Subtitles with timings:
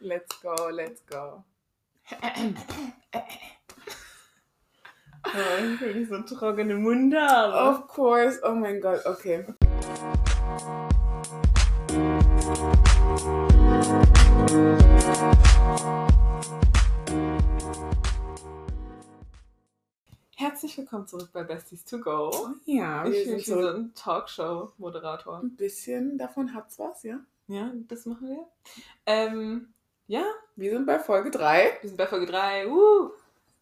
[0.00, 1.44] Let's go, let's go.
[5.24, 7.52] Oh, ich so trockene Mund haben.
[7.52, 8.40] Of course.
[8.44, 9.44] Oh mein Gott, okay.
[20.36, 22.30] Herzlich willkommen zurück bei Besties to Go.
[22.32, 25.40] Oh ja, Ich so so ein Talkshow-Moderator.
[25.40, 27.18] ein bisschen davon hat's was, ja?
[27.48, 28.46] Ja, das machen wir.
[29.06, 29.74] Ähm,
[30.08, 30.24] ja,
[30.56, 31.78] Wir sind bei Folge 3.
[31.80, 32.66] wir sind bei Folge 3.
[32.66, 33.10] Uh.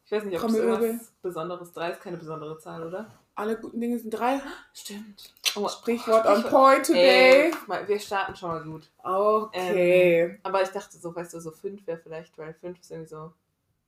[0.05, 3.11] Ich weiß nicht, ob es irgendwas Besonderes 3 ist, keine besondere Zahl, oder?
[3.35, 4.41] Alle guten Dinge sind drei.
[4.73, 5.35] Stimmt.
[5.57, 6.51] Oh, Sprichwort on Sprichwort.
[6.51, 7.51] point today.
[7.51, 8.89] Ey, wir starten schon mal gut.
[9.03, 10.39] Okay.
[10.43, 13.33] Aber ich dachte so, weißt du, so 5 wäre vielleicht, weil 5 ist irgendwie so.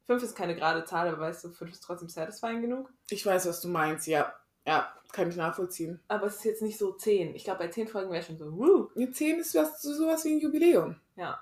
[0.06, 2.90] 5 ist keine gerade Zahl, aber weißt du, 5 ist trotzdem satisfying genug.
[3.08, 4.34] Ich weiß, was du meinst, ja.
[4.66, 5.98] Ja, kann ich nachvollziehen.
[6.08, 7.34] Aber es ist jetzt nicht so 10.
[7.34, 8.88] Ich glaube, bei 10 Folgen wäre schon so, wuh.
[8.94, 10.96] Mit 10 ist was, so sowas wie ein Jubiläum.
[11.16, 11.40] Ja.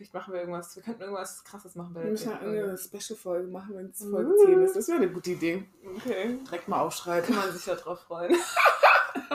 [0.00, 0.74] Vielleicht machen wir irgendwas.
[0.74, 2.32] Wir könnten irgendwas krasses machen bei Wir der müssen 10.
[2.32, 2.64] ja Folge.
[2.64, 4.46] eine Special-Folge machen, wenn es Folge Uh.
[4.46, 4.76] 10 ist.
[4.76, 5.62] Das wäre eine gute Idee.
[5.94, 6.38] Okay.
[6.42, 7.26] Direkt mal aufschreiben.
[7.26, 8.34] Kann man sich ja drauf freuen.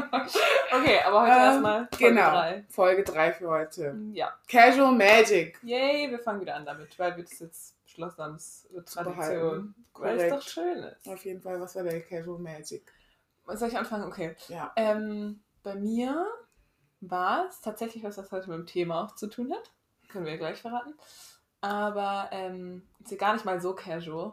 [0.01, 2.29] okay, aber heute Ähm, erstmal Folge genau.
[2.31, 2.65] 3.
[2.67, 3.95] Folge 3 für heute.
[4.13, 4.33] Ja.
[4.49, 5.59] Casual Magic.
[5.61, 9.75] Yay, wir fangen wieder an damit, weil wir das jetzt es wird Zu Tradition.
[9.93, 11.07] Weil es doch schön ist.
[11.07, 12.91] Auf jeden Fall, was war der Casual Magic?
[13.45, 14.05] Soll ich anfangen?
[14.05, 14.35] Okay.
[14.47, 14.73] Ja.
[14.75, 16.25] Ähm, bei mir
[17.01, 19.71] war es tatsächlich was, was heute mit dem Thema auch zu tun hat.
[20.15, 20.93] Können wir gleich verraten.
[21.59, 24.31] Aber ähm, ist ja gar nicht mal so casual.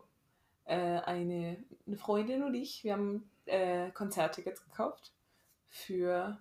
[0.65, 1.57] Äh, eine,
[1.89, 5.11] eine Freundin und ich, wir haben äh, Konzerttickets gekauft.
[5.69, 6.39] Für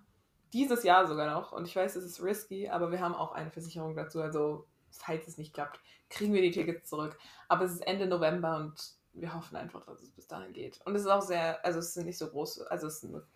[0.52, 1.50] dieses Jahr sogar noch.
[1.50, 4.22] Und ich weiß, es ist risky, aber wir haben auch eine Versicherung dazu.
[4.22, 7.18] Also, falls es nicht klappt, kriegen wir die Tickets zurück.
[7.48, 10.80] Aber es ist Ende November und wir hoffen einfach, dass es bis dahin geht.
[10.84, 13.26] Und es ist auch sehr, also es sind nicht so groß, also es sind nur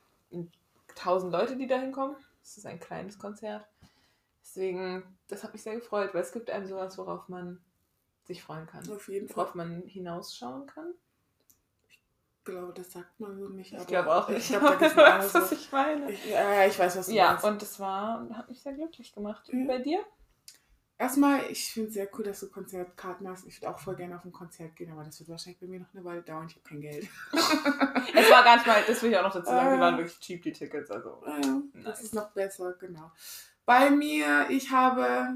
[0.90, 2.14] 1000 Leute, die da hinkommen.
[2.44, 3.66] Es ist ein kleines Konzert.
[4.48, 7.60] Deswegen, das hat mich sehr gefreut, weil es gibt einem sowas, worauf man
[8.24, 8.88] sich freuen kann.
[8.90, 9.36] Auf jeden Fall.
[9.38, 10.94] Worauf man hinausschauen kann.
[11.88, 11.98] Ich
[12.44, 13.72] glaube, das sagt man so nicht.
[13.72, 14.60] Ich glaube auch Ich nicht.
[14.60, 16.10] glaube, da andere was ich meine.
[16.12, 17.44] Ich, ja, ich weiß, was du Ja, meinst.
[17.44, 19.48] und das war, hat mich sehr glücklich gemacht.
[19.52, 19.66] Ja.
[19.66, 19.98] Bei dir?
[20.98, 23.46] Erstmal, ich finde es sehr cool, dass du Konzertkarten hast.
[23.46, 25.80] Ich würde auch voll gerne auf ein Konzert gehen, aber das wird wahrscheinlich bei mir
[25.80, 26.46] noch eine Weile dauern.
[26.48, 27.06] Ich habe kein Geld.
[28.18, 29.80] Es war gar nicht mal, das will ich auch noch dazu sagen, die Äh.
[29.80, 30.90] waren wirklich cheap, die Tickets.
[30.90, 31.20] Also.
[31.26, 32.00] Ah ja, das Nice.
[32.02, 33.10] ist noch besser, genau.
[33.66, 35.34] Bei mir, ich habe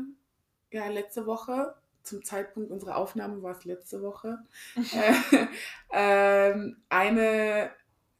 [0.70, 4.38] ja letzte Woche, zum Zeitpunkt unserer Aufnahme war es letzte Woche,
[4.94, 5.46] äh,
[5.92, 7.70] ähm, eine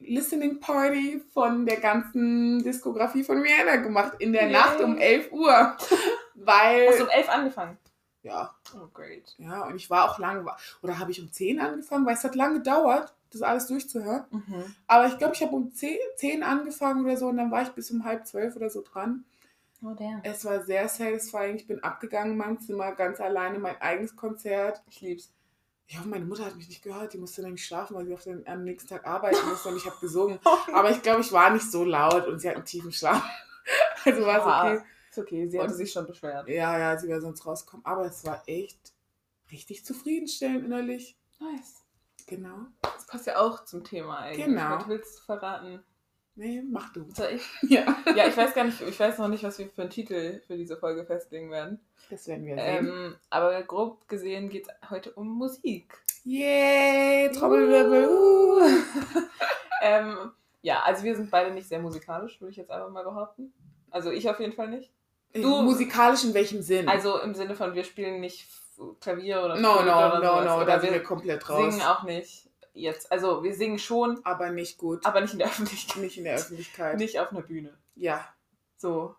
[0.01, 4.53] Listening Party von der ganzen Diskografie von Rihanna gemacht in der Yay.
[4.53, 5.77] Nacht um 11 Uhr.
[6.35, 7.79] Weil, Hast du um elf angefangen?
[8.23, 9.35] ja, Oh, great.
[9.39, 10.45] ja, und ich war auch lange,
[10.83, 14.25] oder habe ich um 10 angefangen, weil es hat lange gedauert, das alles durchzuhören.
[14.31, 14.75] Mhm.
[14.87, 17.69] Aber ich glaube, ich habe um 10, 10 angefangen oder so und dann war ich
[17.71, 19.25] bis um halb zwölf oder so dran.
[19.83, 19.97] Oh.
[20.23, 21.57] Es war sehr satisfying.
[21.57, 24.83] Ich bin abgegangen in meinem Zimmer, ganz alleine, mein eigenes Konzert.
[24.89, 25.33] Ich lieb's.
[25.87, 27.15] Ich hoffe, meine Mutter hat mich nicht gehört.
[27.15, 29.87] Die musste nämlich schlafen, weil sie auf den, am nächsten Tag arbeiten musste und ich
[29.87, 30.39] habe gesungen.
[30.73, 33.23] Aber ich glaube, ich war nicht so laut und sie hat einen tiefen Schlaf.
[34.05, 34.73] Also war es Ja.
[34.75, 34.85] okay.
[35.11, 36.49] Ist okay, sie hatte Und- sich schon beschwert.
[36.49, 37.85] Ja, ja, sie wäre sonst rausgekommen.
[37.85, 38.93] Aber es war echt
[39.53, 41.17] richtig zufriedenstellend innerlich.
[41.39, 41.85] Nice.
[42.27, 42.67] Genau.
[42.81, 44.47] Das passt ja auch zum Thema eigentlich.
[44.47, 44.77] Genau.
[44.79, 45.83] Was willst du verraten?
[46.41, 47.05] Nee, mach du.
[47.15, 47.43] Soll ich?
[47.71, 47.85] Ja,
[48.17, 50.57] Ja, ich weiß gar nicht, ich weiß noch nicht, was wir für einen Titel für
[50.57, 51.79] diese Folge festlegen werden.
[52.09, 52.87] das werden wir sehen.
[52.89, 55.99] Ähm, aber grob gesehen geht es heute um Musik.
[56.25, 58.09] Yay, Trommelwirbel.
[58.09, 58.61] Uh.
[59.83, 60.31] ähm,
[60.63, 63.53] ja, also wir sind beide nicht sehr musikalisch, würde ich jetzt einfach mal behaupten.
[63.91, 64.91] Also ich auf jeden Fall nicht.
[65.35, 66.89] Du- Musikalisch in welchem Sinn?
[66.89, 68.47] Also im Sinne von, wir spielen nicht
[69.01, 70.45] Klavier oder no, Flöte no, oder no, sowas.
[70.47, 71.75] no, Oder da sind wir wir komplett raus.
[71.75, 72.50] singen auch nicht
[72.81, 73.11] jetzt.
[73.13, 75.05] Also wir singen schon, aber nicht gut.
[75.07, 75.97] aber nicht in der Öffentlichkeit.
[76.03, 76.97] nicht in der Öffentlichkeit.
[76.99, 77.77] Nicht auf einer Bühne.
[77.97, 78.27] Ja,
[78.77, 79.15] So.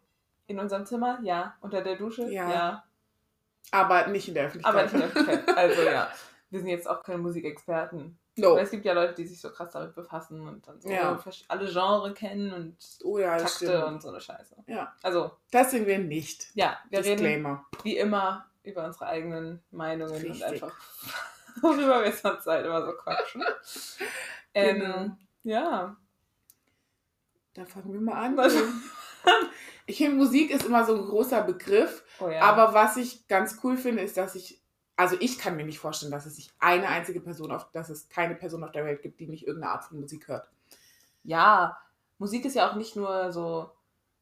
[0.47, 1.19] In unserem Zimmer?
[1.23, 1.55] Ja.
[1.61, 2.29] Unter der Dusche?
[2.29, 2.83] Ja.
[3.72, 4.73] aber nicht in der Öffentlichkeit.
[4.73, 5.57] Aber nicht in der Öffentlichkeit.
[5.57, 6.11] Also ja.
[6.49, 8.17] Wir sind jetzt auch keine Musikexperten.
[8.35, 8.51] No.
[8.51, 11.17] Aber es gibt ja Leute, die sich so krass damit befassen und dann so Ja.
[11.47, 13.83] alle Genres kennen und Oh ja, Takte stimmt.
[13.85, 14.55] und so eine Scheiße.
[14.67, 14.93] Ja.
[15.03, 16.47] Also, Das sind wir nicht.
[16.53, 17.66] ja, wir reden Disclaimer.
[17.83, 20.31] wie immer über unsere eigenen Meinungen Richtig.
[20.31, 20.73] und einfach
[21.61, 23.43] worüber wir sonst halt immer so quatschen.
[24.53, 25.17] ähm, Genau.
[25.43, 25.97] Ja.
[27.53, 28.37] Dann fangen wir mal an.
[29.87, 32.03] Ich finde, Musik ist immer so ein großer Begriff.
[32.19, 32.41] Oh ja.
[32.41, 34.61] Aber was ich ganz cool finde, ist, dass ich,
[34.95, 38.07] also ich kann mir nicht vorstellen, dass es sich eine einzige Person auf, dass es
[38.07, 40.49] keine Person auf der Welt gibt, die nicht irgendeine Art von Musik hört.
[41.23, 41.77] ja,
[42.19, 43.71] Musik ist ja auch nicht nur so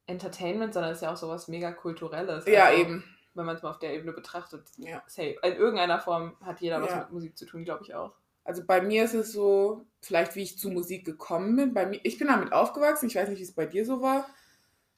[0.06, 2.46] Entertainment, sondern ist ja auch sowas mega kulturelles.
[2.48, 3.04] Ja, Also, eben.
[3.36, 4.68] Wenn man es mal auf der Ebene betrachtet.
[4.78, 5.04] Ja.
[5.08, 5.38] Safe.
[5.44, 6.98] In irgendeiner Form hat jeder was Ja.
[7.02, 8.14] mit Musik zu tun, glaube ich auch.
[8.44, 11.74] Also bei mir ist es so, vielleicht wie ich zu Musik gekommen bin.
[11.74, 14.26] Bei mir, ich bin damit aufgewachsen, ich weiß nicht, wie es bei dir so war.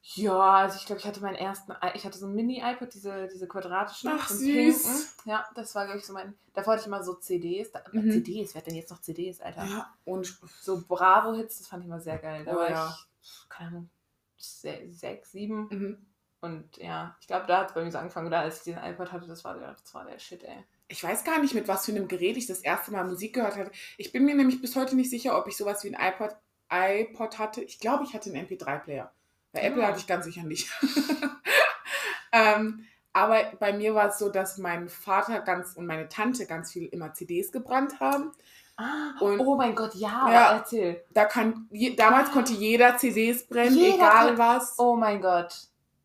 [0.03, 3.47] Ja, also ich glaube, ich hatte meinen ersten, ich hatte so ein Mini-iPod, diese, diese
[3.47, 4.83] quadratischen, Ach, süß.
[4.83, 5.05] pinken.
[5.25, 7.71] Ja, das war, glaube ich, so mein, davor hatte ich immer so CDs.
[7.71, 8.09] Da, Mhm.
[8.11, 9.63] CDs, wer hat denn jetzt noch CDs, Alter?
[9.65, 12.45] Ja, und So Bravo-Hits, das fand ich immer sehr geil.
[12.45, 12.97] Da Oh, war ja.
[13.21, 13.89] ich, keine Ahnung,
[14.37, 15.67] se sechs, sieben.
[15.69, 16.05] mhm.
[16.41, 18.27] Und ja, ich glaube, da hat es bei mir so angefangen.
[18.27, 20.63] Oder als ich den iPod hatte, das war der, das war der Shit, ey.
[20.88, 23.55] ich weiß gar nicht, mit was für einem Gerät ich das erste Mal Musik gehört
[23.57, 23.71] hatte.
[23.97, 26.35] Ich bin mir nämlich bis heute nicht sicher, ob ich sowas wie ein iPod,
[26.71, 27.61] iPod hatte.
[27.61, 29.11] Ich glaube, ich hatte einen MP3-Player.
[29.53, 29.88] Bei Apple Ah.
[29.89, 30.67] hatte ich ganz sicher nicht.
[32.31, 36.71] ähm, aber bei mir war es so, dass mein Vater ganz und meine Tante ganz
[36.71, 38.31] viel immer CDs gebrannt haben.
[38.77, 40.51] Ah, Und- oh mein Gott, ja, Ja.
[40.55, 41.03] erzähl.
[41.11, 44.79] Da kann, je, damals konnte jeder CDs brennen, Jeder egal kon- was.
[44.79, 45.53] Oh mein Gott.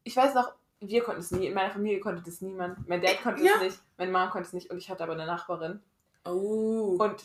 [0.06, 1.47] Ich weiß noch, wir konnten es nie.
[1.49, 2.88] In meiner Familie konnte das niemand.
[2.88, 3.53] Mein Dad konnte Ja.
[3.56, 5.81] es nicht, meine Mom konnte es nicht und ich hatte aber eine Nachbarin.
[6.25, 6.97] Oh.
[6.99, 7.17] Und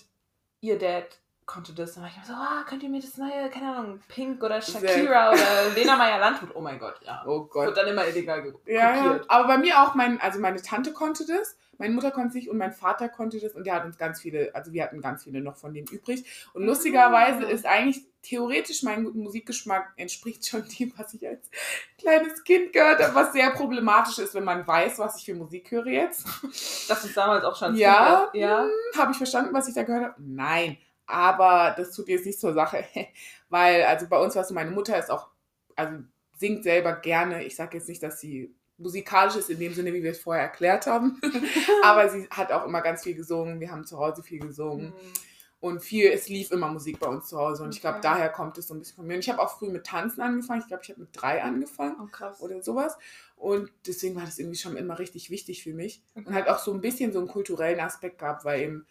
[0.61, 1.05] ihr Dad
[1.45, 1.93] konnte das.
[1.93, 4.61] Dann war ich immer so, ah, könnt ihr mir das neue, keine Ahnung, Pink oder
[4.61, 6.49] Sehr- Shakira oder Lena Meyer Landrut.
[6.55, 7.23] Oh mein Gott, ja.
[7.27, 7.67] oh Gott.
[7.67, 9.19] Wird dann immer illegal ge Ja, ja.
[9.27, 12.49] Aber bei mir auch, mein, also meine Tante konnte das, meine Mutter konnte es nicht
[12.49, 15.23] und mein Vater konnte das und der hat uns ganz viele, also wir hatten ganz
[15.23, 16.23] viele noch von dem übrig.
[16.53, 17.49] Und lustigerweise Ah.
[17.49, 21.49] ist eigentlich theoretisch mein Musikgeschmack entspricht schon dem, was ich als
[21.97, 25.71] kleines Kind gehört habe, was sehr problematisch ist, wenn man weiß, was ich für Musik
[25.71, 26.25] höre jetzt.
[26.87, 27.75] Das ist damals auch schon.
[27.75, 28.29] Ja.
[28.33, 28.67] ja.
[28.97, 30.15] Habe ich verstanden, was ich da gehört habe?
[30.19, 30.77] Nein.
[31.07, 32.85] Aber das tut jetzt nicht zur Sache.
[33.49, 35.29] Weil, also bei uns war es so, meine Mutter ist auch,
[35.75, 35.97] also
[36.37, 37.43] singt selber gerne.
[37.43, 40.43] Ich sage jetzt nicht, dass sie musikalisch ist in dem Sinne, wie wir es vorher
[40.43, 41.19] erklärt haben.
[41.83, 43.59] Aber sie hat auch immer ganz viel gesungen.
[43.59, 44.87] Wir haben zu Hause viel gesungen.
[44.87, 45.13] Mhm.
[45.61, 47.63] Und viel, es lief immer Musik bei uns zu Hause.
[47.63, 48.07] Und ich glaube, Okay.
[48.07, 49.13] daher kommt es so ein bisschen von mir.
[49.13, 50.61] Und ich habe auch früh mit Tanzen angefangen.
[50.61, 52.41] Ich glaube, ich habe mit drei angefangen Oh krass.
[52.41, 52.97] oder sowas.
[53.35, 56.01] Und deswegen war das irgendwie schon immer richtig wichtig für mich.
[56.15, 56.33] Und Okay.
[56.33, 58.87] halt auch so ein bisschen so einen kulturellen Aspekt gehabt, weil eben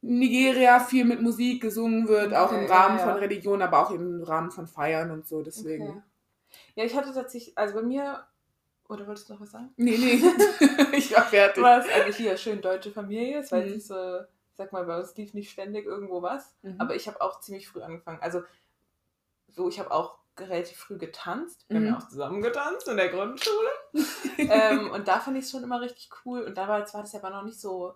[0.00, 3.10] in Nigeria viel mit Musik gesungen wird, auch im Okay, Rahmen ja, ja.
[3.12, 5.42] von Religion, aber auch im Rahmen von Feiern und so.
[5.42, 5.88] Deswegen.
[5.88, 6.02] Okay.
[6.76, 8.24] Ja, ich hatte tatsächlich, also bei mir,
[8.88, 9.70] oder wolltest du noch was sagen?
[9.76, 10.22] Nee, nee.
[10.96, 11.62] ich war fertig.
[11.62, 13.40] war es eigentlich hier schön deutsche Familie.
[13.40, 13.64] Es war Mhm.
[13.66, 14.20] jetzt nicht so,
[14.58, 16.54] sag mal, bei uns lief nicht ständig irgendwo was.
[16.62, 16.74] Mhm.
[16.78, 18.18] Aber ich habe auch ziemlich früh angefangen.
[18.20, 18.42] Also,
[19.48, 21.64] so, ich habe auch relativ früh getanzt.
[21.68, 21.86] Wir Mhm.
[21.86, 23.68] haben ja auch zusammen getanzt in der Grundschule.
[24.38, 26.42] ähm, und da fand ich es schon immer richtig cool.
[26.42, 27.94] Und damals war das aber noch nicht so,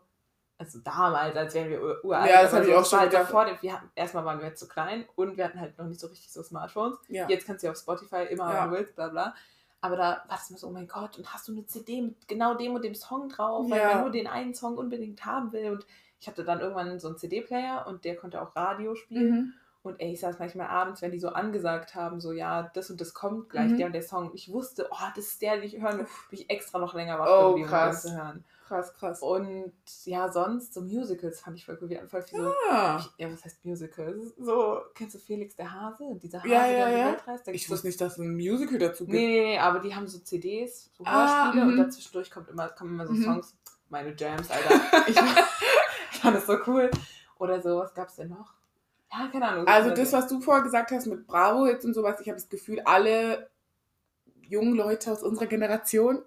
[0.59, 2.31] also damals, als wären wir ur- uralt.
[2.31, 3.31] Ja, das aber hab ich auch schon halt so gedacht.
[3.33, 5.87] vor dem, wir hatten, erstmal waren wir jetzt zu klein und wir hatten halt noch
[5.87, 6.97] nicht so richtig so Smartphones.
[7.09, 7.29] ja.
[7.29, 8.65] Jetzt kannst du ja auf Spotify immer, Ja.
[8.65, 9.35] wenn du willst, bla bla.
[9.81, 12.29] Aber da war das immer so, oh mein Gott, und hast du eine CD mit
[12.29, 13.89] genau dem und dem Song drauf, weil Ja.
[13.95, 15.73] man nur den einen Song unbedingt haben will.
[15.73, 15.87] Und
[16.23, 19.31] ich hatte dann irgendwann so einen CD-Player und der konnte auch Radio spielen.
[19.31, 19.53] Mhm.
[19.83, 23.01] Und ey, ich saß manchmal abends, wenn die so angesagt haben, so ja, das und
[23.01, 23.77] das kommt gleich, Mhm.
[23.79, 24.31] der und der Song.
[24.33, 26.07] Ich wusste, oh, das ist der, den ich hören will.
[26.31, 28.45] Bin ich extra noch länger wach Oh, geblieben, um zu hören.
[28.69, 29.21] Krass, krass.
[29.21, 29.73] Und
[30.05, 31.89] ja, sonst, so Musicals fand ich voll cool.
[31.91, 34.15] Wir hatten voll viel so, Ah, ja, was heißt Musical?
[34.15, 36.05] Das ist So, kennst du Felix der Hase?
[36.23, 37.07] Dieser Hase, Ja, ja, der ja.
[37.09, 37.49] Welt reist?
[37.49, 39.17] Ich wusste nicht, dass es ein Musical dazu gibt.
[39.19, 41.79] Nee, nee, nee, aber die haben so CDs, so Ah, Hörspiele und mhm.
[41.83, 43.25] dazwischendurch kommt immer, kommen immer so Mhm.
[43.25, 43.57] Songs.
[43.89, 44.71] Meine Jams, Alter.
[45.09, 45.17] Ich
[46.23, 46.91] fand das so cool.
[47.39, 48.55] Oder so, was gab's denn noch?
[49.13, 49.67] Ja, keine Ahnung.
[49.67, 52.81] Also das, was du vorher gesagt hast mit Bravo-Hits und sowas, ich habe das Gefühl,
[52.85, 53.51] alle
[54.49, 56.23] jungen Leute aus unserer Generation,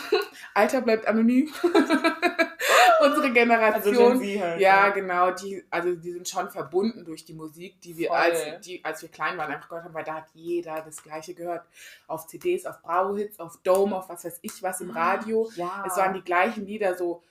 [0.54, 4.60] Alter bleibt anonym, unsere also Generation, Gen Z halt.
[4.60, 8.16] ja genau, die, also die sind schon verbunden durch die Musik, die wir, Voll.
[8.16, 11.34] als, die, als wir klein waren, einfach gehört haben, weil da hat jeder das Gleiche
[11.34, 11.66] gehört.
[12.06, 15.50] Auf CDs, auf Bravo-Hits, auf Dome, auf was weiß ich was im Radio.
[15.56, 15.84] Ja.
[15.86, 17.22] Es waren die gleichen Lieder, so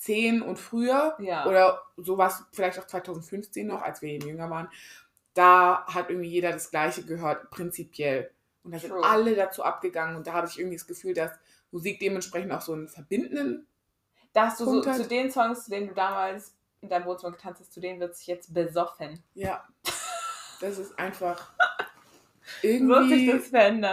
[0.00, 1.46] 2010 und früher Ja.
[1.46, 4.68] oder sowas, vielleicht auch 2015 noch, als wir eben jünger waren,
[5.34, 8.30] da hat irgendwie jeder das Gleiche gehört, prinzipiell.
[8.62, 9.04] Und da sind True.
[9.04, 11.32] alle dazu abgegangen und da habe ich irgendwie das Gefühl, dass
[11.70, 13.66] Musik dementsprechend auch so einen verbindenden,
[14.32, 17.60] da hast du so zu den Songs, zu denen du damals in deinem Wohnzimmer getanzt
[17.60, 19.22] hast, zu denen wird sich jetzt besoffen.
[19.34, 19.64] ja,
[20.60, 21.52] das ist einfach
[22.62, 23.32] irgendwie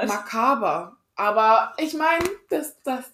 [0.06, 0.98] makaber.
[1.16, 3.06] Aber ich meine, das, das,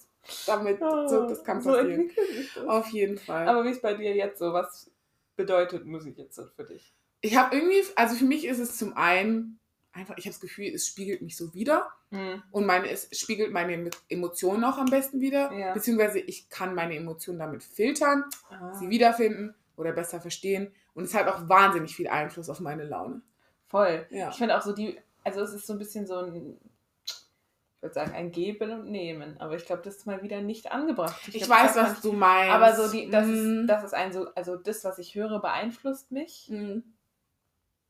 [0.46, 2.10] damit, so, das kann So passieren.
[2.56, 2.68] das.
[2.68, 3.48] Auf jeden Fall.
[3.48, 4.54] Aber wie ist bei dir jetzt so?
[4.54, 4.90] Was
[5.36, 6.94] bedeutet Musik jetzt so für dich?
[7.26, 9.58] ich habe irgendwie, also für mich ist es zum einen
[9.94, 11.88] einfach, ich habe das Gefühl, es spiegelt mich so wieder.
[12.12, 12.44] Hm.
[12.52, 15.50] Und meine, es spiegelt meine Emotionen auch am besten wieder.
[15.54, 15.74] Ja.
[15.74, 18.74] Beziehungsweise ich kann meine Emotionen damit filtern, Ah.
[18.74, 20.74] sie wiederfinden oder besser verstehen.
[20.94, 23.22] Und es hat auch wahnsinnig viel Einfluss auf meine Laune.
[23.70, 24.06] Voll.
[24.10, 24.30] Ja.
[24.30, 26.58] Ich finde auch so die, also es ist so ein bisschen so ein,
[27.84, 29.40] würde sagen, ein Geben und Nehmen.
[29.40, 31.20] Aber ich glaube, das ist mal wieder nicht angebracht.
[31.28, 32.54] Ich, glaub, weiß, was du meinst.
[32.56, 33.62] Aber so die, das Mm.
[33.62, 36.48] ist, das ist ein so, also das, was ich höre, beeinflusst mich.
[36.50, 36.80] Mm.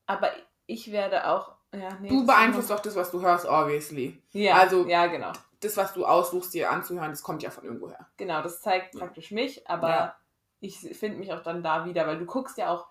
[0.06, 0.30] Aber
[0.66, 2.08] ich werde auch, ja, nee.
[2.08, 4.20] Du beeinflusst auch das, was du hörst, obviously.
[4.32, 5.32] Ja, also- ja, genau.
[5.60, 8.06] Das, was du aussuchst, dir anzuhören, das kommt ja von irgendwoher.
[8.18, 10.16] Genau, das zeigt praktisch mich, aber Ja.
[10.60, 12.86] ich finde mich auch dann da wieder, weil du guckst ja auch,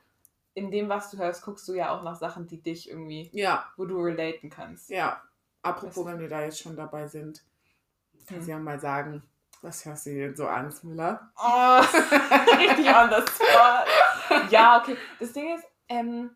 [0.56, 3.66] in dem, was du hörst, guckst du ja auch nach Sachen, die dich irgendwie, Ja,
[3.78, 4.90] wo du relaten kannst.
[4.90, 5.22] ja.
[5.64, 7.44] Apropos, wenn wir da jetzt schon dabei sind,
[8.28, 8.60] kannst du Hm.
[8.60, 9.24] ja mal sagen,
[9.62, 11.32] was hörst du denn so an, Smilla?
[11.38, 11.80] Oh,
[12.58, 14.50] richtig on the spot.
[14.52, 14.98] Ja, okay.
[15.20, 16.36] Das Ding ist, ähm,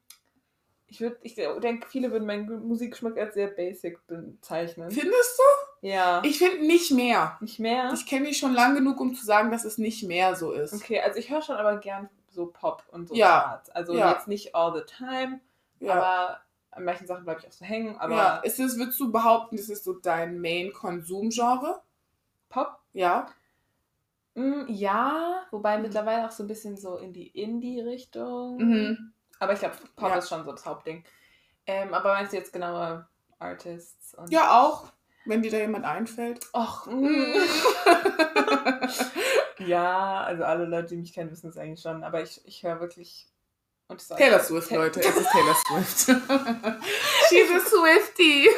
[0.87, 4.89] ich würde, ich denke, viele würden meinen Musikgeschmack als sehr basic bezeichnen.
[4.89, 5.39] Findest
[5.81, 6.21] Ja.
[6.21, 6.27] du?
[6.29, 7.37] Ich finde nicht mehr.
[7.41, 7.91] nicht mehr?
[7.93, 10.73] Ich kenne dich schon lang genug, um zu sagen, dass es nicht mehr so ist.
[10.73, 13.41] Okay, also ich höre schon aber gern so Pop und so Ja.
[13.41, 13.69] Charts.
[13.71, 14.13] Also Ja.
[14.13, 15.41] jetzt nicht all the time,
[15.81, 15.93] Ja.
[15.95, 16.39] aber
[16.77, 17.97] an manchen Sachen bleibe ich auch so hängen.
[17.97, 18.37] Aber ja.
[18.37, 21.81] Ist es, würdest du behaupten, das ist so dein Main-Konsum-Genre?
[22.49, 23.27] Pop, Ja.
[24.35, 25.83] mm, ja, wobei Mhm.
[25.83, 28.57] mittlerweile auch so ein bisschen so in die Indie-Richtung.
[28.57, 29.13] Mhm.
[29.39, 30.15] Aber ich glaube, Pop Ja.
[30.17, 31.03] ist schon so das Hauptding.
[31.65, 33.07] Ähm, aber meinst du jetzt genaue
[33.39, 34.13] Artists?
[34.15, 34.87] Und Ja, auch.
[35.25, 36.47] Wenn dir da jemand einfällt.
[36.53, 37.33] Och, mm.
[39.59, 42.03] ja, also alle Leute, die mich kennen, wissen es eigentlich schon.
[42.03, 43.27] Aber ich, ich höre wirklich.
[43.89, 44.99] Und das Taylor Swift, Leute.
[44.99, 46.05] Es ist Taylor Swift.
[47.29, 48.49] She's a Swiftie.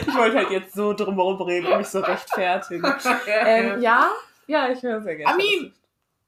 [0.00, 2.84] Ich wollte halt jetzt so drumherum reden und mich so rechtfertigen.
[3.28, 4.10] ähm, ja,
[4.46, 5.34] ja, ich höre sehr gerne.
[5.34, 5.74] I mean-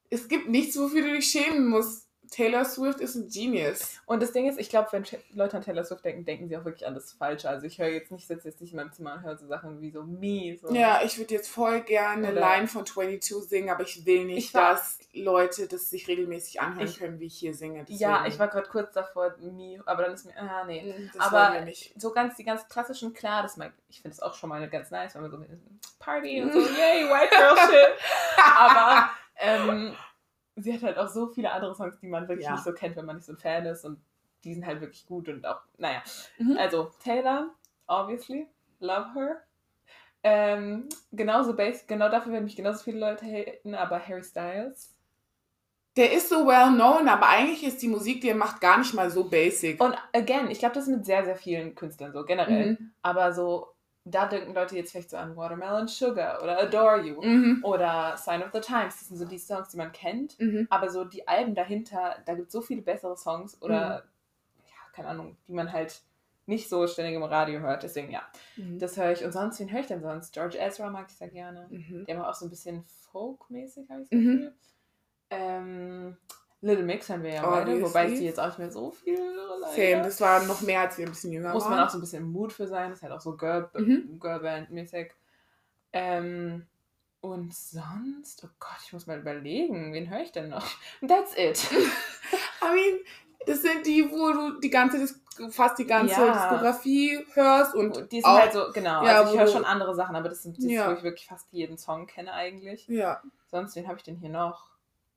[0.08, 2.05] Es gibt nichts, wofür du dich schämen musst.
[2.30, 4.00] Taylor Swift ist ein Genius.
[4.06, 5.04] Und das Ding ist, ich glaube, wenn
[5.34, 7.48] Leute an Taylor Swift denken, denken sie auch wirklich an das Falsche.
[7.48, 9.80] Also ich höre jetzt nicht, sitze jetzt nicht in meinem Zimmer und höre so Sachen
[9.80, 10.56] wie so Me.
[10.60, 10.72] So.
[10.74, 14.48] Ja, ich würde jetzt voll gerne eine Line von 22 singen, aber ich will nicht,
[14.48, 17.84] Ich war- dass Leute das sich regelmäßig anhören Ich- können, wie ich hier singe.
[17.88, 21.10] Ja, Deswegen- ich war gerade kurz davor, Me, aber dann ist mir, ah, nee.
[21.14, 21.66] Das aber
[21.96, 24.90] so ganz, die ganz klassischen, klar, das mag, ich finde es auch schon mal ganz
[24.90, 25.48] nice, wenn man so mit
[25.98, 27.98] Party und so, yay, White Girl Shit.
[28.44, 29.96] aber ähm,
[30.56, 32.52] sie hat halt auch so viele andere Songs, die man wirklich Ja.
[32.52, 34.00] nicht so kennt, wenn man nicht so ein Fan ist und
[34.44, 36.02] die sind halt wirklich gut und auch, naja.
[36.38, 36.56] Mhm.
[36.58, 37.50] Also Taylor,
[37.86, 38.48] obviously,
[38.80, 39.42] love her.
[40.22, 44.92] Ähm, genauso basic, genau dafür werden mich genauso viele Leute haten, aber Harry Styles.
[45.96, 48.92] Der ist so well known, aber eigentlich ist die Musik, die er macht, gar nicht
[48.92, 49.80] mal so basic.
[49.82, 52.72] Und again, ich glaube, das ist mit sehr, sehr vielen Künstlern so, generell.
[52.72, 52.92] Mhm.
[53.02, 53.68] Aber so,
[54.08, 57.64] da denken Leute jetzt vielleicht so an Watermelon Sugar oder Adore You Mhm.
[57.64, 58.98] oder Sign of the Times.
[58.98, 60.38] Das sind so die Songs, die man kennt.
[60.40, 60.66] Mhm.
[60.70, 64.04] Aber so die Alben dahinter, da gibt es so viele bessere Songs oder,
[64.64, 66.02] ja, keine Ahnung, die man halt
[66.48, 67.82] nicht so ständig im Radio hört.
[67.82, 68.22] Deswegen, ja,
[68.56, 68.78] Mhm.
[68.78, 69.24] das höre ich.
[69.24, 70.32] Und sonst, wen höre ich denn sonst?
[70.32, 71.66] George Ezra mag ich sehr gerne.
[71.68, 72.04] Mhm.
[72.06, 74.32] Der macht auch so ein bisschen Folk-mäßig, habe ich das Mhm.
[74.36, 74.54] Gefühl.
[75.30, 76.16] Ähm,
[76.66, 77.84] Little Mix hören wir ja beide, Obviously.
[77.84, 79.18] wobei ich die jetzt auch nicht mehr so viel
[79.60, 79.72] leider.
[79.74, 81.86] Same, das war noch mehr, als wir ein bisschen jünger Muss man waren.
[81.86, 82.90] auch so ein bisschen Mood für sein.
[82.90, 84.18] Das ist halt auch so Girl, Mhm.
[84.20, 85.10] Girlband-mäßig.
[85.92, 86.66] Ähm,
[87.20, 90.66] und sonst, oh Gott, ich muss mal überlegen, wen höre ich denn noch?
[91.06, 91.64] That's it.
[92.62, 93.00] I mean,
[93.46, 95.06] das sind die, wo du die ganze,
[95.50, 96.32] fast die ganze Ja.
[96.32, 99.04] Diskografie hörst und Die sind auch, halt so, genau.
[99.04, 100.88] Ja, also ich höre schon andere Sachen, aber das sind die, Ja.
[100.90, 102.86] wo ich wirklich fast jeden Song kenne eigentlich.
[102.88, 103.22] ja.
[103.48, 104.70] Sonst, wen habe ich denn hier noch?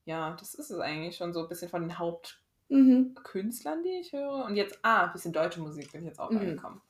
[0.10, 2.00] Ja, das ist es eigentlich schon so ein bisschen von den Mhm.
[2.00, 4.44] Hauptkünstlern, die ich höre.
[4.46, 6.38] Und jetzt, ah, ein bisschen deutsche Musik bin ich jetzt auch Mhm.
[6.38, 6.82] reingekommen.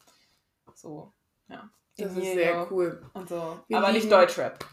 [0.74, 1.12] So,
[1.50, 1.70] ja.
[1.98, 3.02] Das ist sehr cool.
[3.14, 3.60] Und so.
[3.68, 4.66] Wir aber nicht Deutschrap.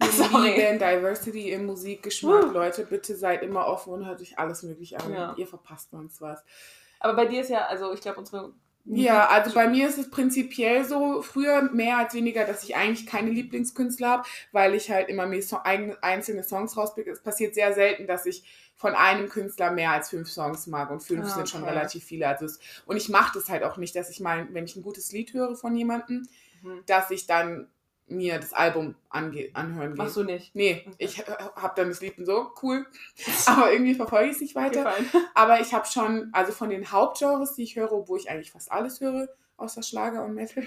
[0.02, 0.50] Sorry.
[0.50, 2.44] lieben Diversity im Musikgeschmack.
[2.48, 2.50] Woo.
[2.52, 5.10] Leute, bitte seid immer offen und hört euch alles mögliche an.
[5.14, 5.34] Ja.
[5.38, 6.44] Ihr verpasst uns was.
[7.00, 8.52] Aber bei dir ist ja, also ich glaube, unsere.
[8.86, 13.06] Ja, also bei mir ist es prinzipiell so, früher mehr als weniger, dass ich eigentlich
[13.06, 17.10] keine Lieblingskünstler habe, weil ich halt immer mir so einzelne Songs rauspicke.
[17.10, 18.44] Es passiert sehr selten, dass ich
[18.76, 21.70] von einem Künstler mehr als fünf Songs mag und fünf Ah, sind schon okay.
[21.70, 22.28] relativ viele.
[22.28, 24.82] Also es, und ich mache das halt auch nicht, dass ich mal, wenn ich ein
[24.82, 26.28] gutes Lied höre von jemandem,
[26.62, 26.82] Mhm.
[26.86, 27.68] dass ich dann
[28.06, 29.94] mir das Album anhören gehe.
[29.96, 30.54] Machst du nicht.
[30.54, 30.94] Nee, Okay.
[30.98, 32.86] ich habe dann das Lied und so, cool.
[33.46, 34.84] Aber irgendwie verfolge ich es nicht weiter.
[34.84, 35.08] Gefallen.
[35.34, 38.70] Aber ich habe schon, also von den Hauptgenres, die ich höre, obwohl ich eigentlich fast
[38.70, 40.66] alles höre, außer Schlager und Metal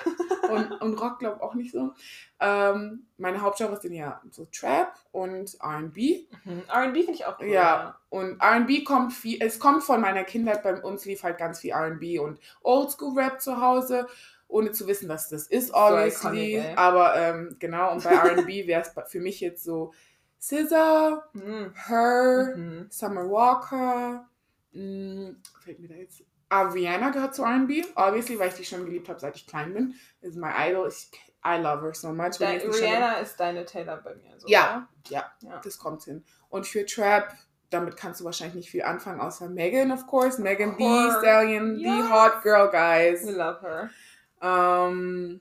[0.50, 1.92] und, und Rock, glaube ich, auch nicht so.
[2.38, 5.96] Ähm, meine Hauptgenres sind ja so Trap und RB.
[6.44, 6.62] Mhm.
[6.68, 7.48] RB finde ich auch cool.
[7.48, 11.60] Ja, und RB kommt viel, es kommt von meiner Kindheit, bei uns lief halt ganz
[11.60, 14.06] viel RB und Oldschool-Rap zu Hause,
[14.48, 16.54] ohne zu wissen, was das ist, obviously.
[16.56, 16.74] iconic, ey.
[16.76, 19.92] aber ähm, genau, und bei RB wäre es für mich jetzt so
[20.40, 21.72] Scissor, Mhm.
[21.74, 22.86] Her, Mhm.
[22.90, 24.28] Summer Walker,
[24.72, 25.34] mh,
[25.64, 26.22] fällt mir da jetzt.
[26.52, 29.94] Rihanna gehört zu RB, obviously, weil ich die schon geliebt habe, seit ich klein bin.
[30.20, 30.86] Is my idol.
[30.88, 31.10] Ich,
[31.44, 32.36] I love her so much.
[32.36, 34.38] Schon- Rihanna ist deine Taylor bei mir.
[34.38, 35.60] So, Ja, ja, ja.
[35.64, 36.24] das kommt hin.
[36.48, 37.32] Und für Trap,
[37.70, 40.40] damit kannst du wahrscheinlich nicht viel anfangen, außer Megan, of course.
[40.40, 41.18] Megan B, course.
[41.18, 42.10] Stallion, the Yes.
[42.10, 43.26] hot girl, guys.
[43.26, 43.90] We love her.
[44.40, 45.40] Um,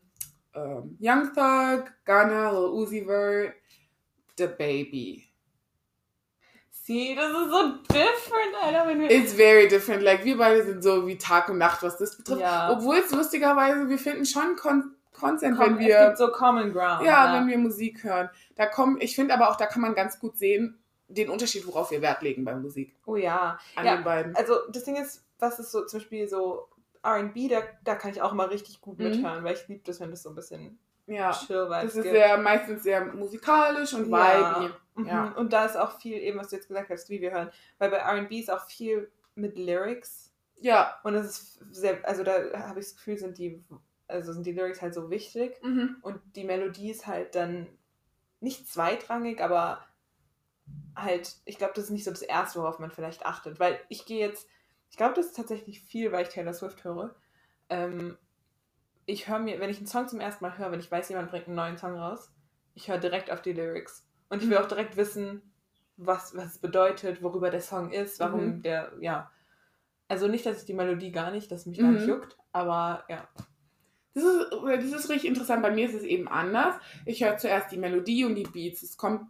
[0.54, 3.54] um, Young Thug, Ghana, Lil Uzi Vert,
[4.38, 5.24] The Baby.
[6.72, 8.88] See, das ist so different, Alter.
[8.88, 10.04] Wenn wir It's very different.
[10.04, 12.42] Like, wir beide sind so wie Tag und Nacht, was das betrifft.
[12.42, 12.70] ja.
[12.72, 16.74] Obwohl es lustigerweise, wir finden schon Con Consent, Komm, wenn es wir, gibt so Common
[16.74, 17.04] Ground.
[17.06, 18.30] ja, wenn wir Musik hören.
[18.56, 21.90] Da kommen, ich finde aber auch, da kann man ganz gut sehen, den Unterschied, worauf
[21.90, 22.94] wir Wert legen bei Musik.
[23.06, 23.58] Oh ja.
[23.78, 24.36] An Ja, den beiden.
[24.36, 26.68] Also das Ding ist, was ist so zum Beispiel so
[27.06, 29.06] RB, da, da kann ich auch immer richtig gut Mhm.
[29.06, 31.32] mithören, weil ich liebe das, wenn das so ein bisschen Ja.
[31.32, 32.16] chill Vibes Das ist gibt.
[32.16, 34.60] sehr, meistens sehr musikalisch und Ja.
[34.62, 34.74] vibey.
[34.96, 35.06] Mhm.
[35.08, 35.32] Ja.
[35.34, 37.52] Und da ist auch viel, eben was du jetzt gesagt hast, wie wir hören.
[37.78, 40.34] Weil bei RB ist auch viel mit Lyrics.
[40.62, 41.00] Ja.
[41.04, 42.32] Und das ist sehr, also da
[42.68, 43.64] habe ich das Gefühl, sind die,
[44.08, 45.62] also sind die Lyrics halt so wichtig.
[45.64, 45.98] Mhm.
[46.02, 47.68] Und die Melodie ist halt dann
[48.40, 49.84] nicht zweitrangig, aber
[50.96, 53.60] halt, ich glaube, das ist nicht so das Erste, worauf man vielleicht achtet.
[53.60, 54.48] Weil ich gehe jetzt,
[54.96, 57.14] ich glaube, das ist tatsächlich viel, weil ich Taylor Swift höre.
[57.68, 58.18] Ähm,
[59.06, 61.32] ich höre mir, wenn ich einen Song zum ersten Mal höre, wenn ich weiß, jemand
[61.32, 62.32] bringt einen neuen Song raus,
[62.75, 64.08] ich höre direkt auf die Lyrics.
[64.30, 64.64] Und ich will Mhm.
[64.64, 65.52] auch direkt wissen,
[65.98, 68.62] was, was es bedeutet, worüber der Song ist, warum Mhm.
[68.62, 69.30] der, ja.
[70.08, 72.14] Also nicht, dass ich die Melodie gar nicht, dass mich gar nicht Mhm.
[72.14, 73.28] juckt, aber ja.
[74.14, 75.62] Das ist, das ist richtig interessant.
[75.62, 76.75] Bei mir ist es eben anders.
[77.06, 78.82] Ich höre zuerst die Melodie und die Beats.
[78.82, 79.30] Es kommt,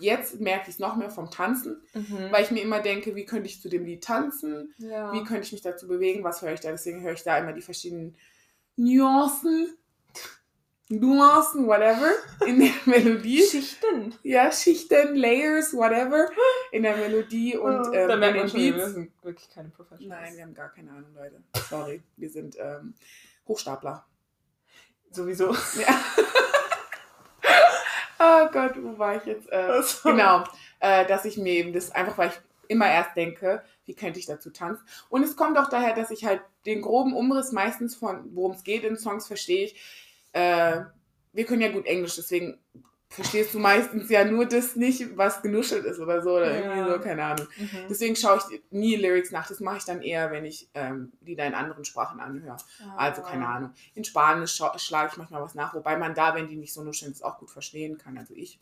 [0.00, 1.80] jetzt merke ich es noch mehr vom Tanzen,
[2.30, 4.74] weil ich mir immer denke, wie könnte ich zu dem Lied tanzen?
[4.78, 5.12] ja.
[5.12, 6.24] Wie könnte ich mich dazu bewegen?
[6.24, 6.70] Was höre ich da?
[6.70, 8.16] Deswegen höre ich da immer die verschiedenen
[8.76, 9.76] Nuancen,
[10.90, 12.10] Nuancen, whatever,
[12.46, 13.42] in der Melodie.
[13.42, 14.14] Schichten.
[14.22, 16.28] Ja, Schichten, Layers, whatever,
[16.72, 18.92] in der Melodie und ähm, in den schon, wir Beats.
[18.92, 20.22] sind wirklich keine Professionals.
[20.22, 21.42] Nein, wir haben gar keine Ahnung, Leute.
[21.70, 22.94] Sorry, wir sind ähm,
[23.48, 24.04] Hochstapler.
[25.10, 25.52] Sowieso.
[25.52, 26.00] Ja.
[28.24, 29.50] oh Gott, wo war ich jetzt?
[29.50, 30.10] Äh, Also.
[30.10, 30.44] Genau,
[30.80, 34.26] äh, dass ich mir eben das einfach, weil ich immer erst denke, wie könnte ich
[34.26, 34.84] dazu tanzen.
[35.08, 38.64] Und es kommt auch daher, dass ich halt den groben Umriss meistens von, worum es
[38.64, 39.76] geht in Songs, verstehe ich.
[40.32, 40.80] Äh,
[41.32, 42.58] wir können ja gut Englisch, deswegen
[43.14, 46.60] verstehst du meistens ja nur das nicht, was genuschelt ist oder so, oder Ja.
[46.74, 47.46] irgendwie so, keine Ahnung.
[47.56, 47.68] Mhm.
[47.88, 49.46] Deswegen schaue ich nie Lyrics nach.
[49.48, 52.56] Das mache ich dann eher, wenn ich ähm, Lieder in anderen Sprachen anhöre.
[52.96, 53.54] Also keine Ah.
[53.56, 53.70] Ahnung.
[53.94, 57.12] In Spanisch schlage ich manchmal was nach, wobei man da, wenn die nicht so nuscheln,
[57.12, 58.18] es auch gut verstehen kann.
[58.18, 58.58] Also ich.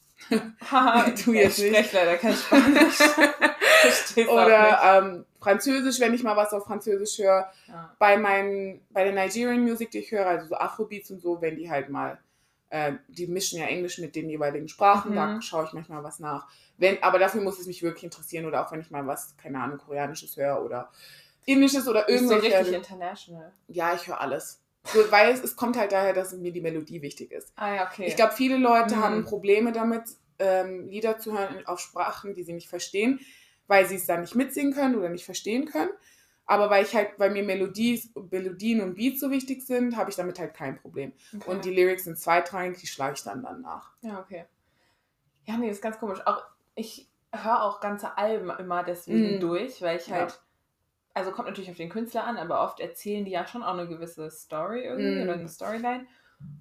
[0.71, 1.75] Haha, Du ich jetzt nicht.
[1.75, 2.99] spreche leider kein Spanisch.
[4.29, 7.51] Oder ähm, Französisch, wenn ich mal was auf Französisch höre.
[7.67, 7.95] Ja.
[7.99, 11.57] Bei meinen, bei der Nigerian Music, die ich höre, also so Afrobeats und so, wenn
[11.57, 12.19] die halt mal,
[12.73, 15.17] äh, die mischen ja Englisch mit den jeweiligen Sprachen, Mhm.
[15.17, 16.49] da schaue ich manchmal was nach.
[16.79, 19.61] Wenn, aber dafür muss es mich wirklich interessieren oder auch wenn ich mal was, keine
[19.61, 20.91] Ahnung, Koreanisches höre oder
[21.45, 22.59] Indisches oder Ist so irgendwelche.
[22.61, 23.53] richtig international.
[23.69, 24.61] Ja, ich höre alles.
[24.85, 27.53] So, weil es, es kommt halt daher, dass mir die Melodie wichtig ist.
[27.57, 28.07] Ah ja, okay.
[28.07, 29.03] Ich glaube, viele Leute Mhm.
[29.03, 30.05] haben Probleme damit,
[30.39, 33.21] ähm, Lieder zu hören auf Sprachen, die sie nicht verstehen,
[33.67, 35.91] weil sie es dann nicht mitsingen können oder nicht verstehen können.
[36.53, 40.17] Aber weil ich halt, weil mir Melodies, Melodien und Beats so wichtig sind, habe ich
[40.17, 41.15] damit halt kein Problem.
[41.35, 41.51] okay.
[41.51, 43.93] Und die Lyrics sind zweitrangig, die schlage ich dann dann nach.
[44.03, 44.45] Ja, okay.
[45.47, 46.21] Ja, nee, ist ganz komisch.
[46.27, 46.43] Auch
[46.75, 49.41] ich höre auch ganze Alben immer deswegen Mm.
[49.41, 50.17] durch, weil ich Ja.
[50.17, 50.43] halt.
[51.15, 53.89] Also kommt natürlich auf den Künstler an, aber oft erzählen die ja schon auch eine
[53.89, 55.23] gewisse Story irgendwie Mm.
[55.23, 56.07] oder eine Storyline.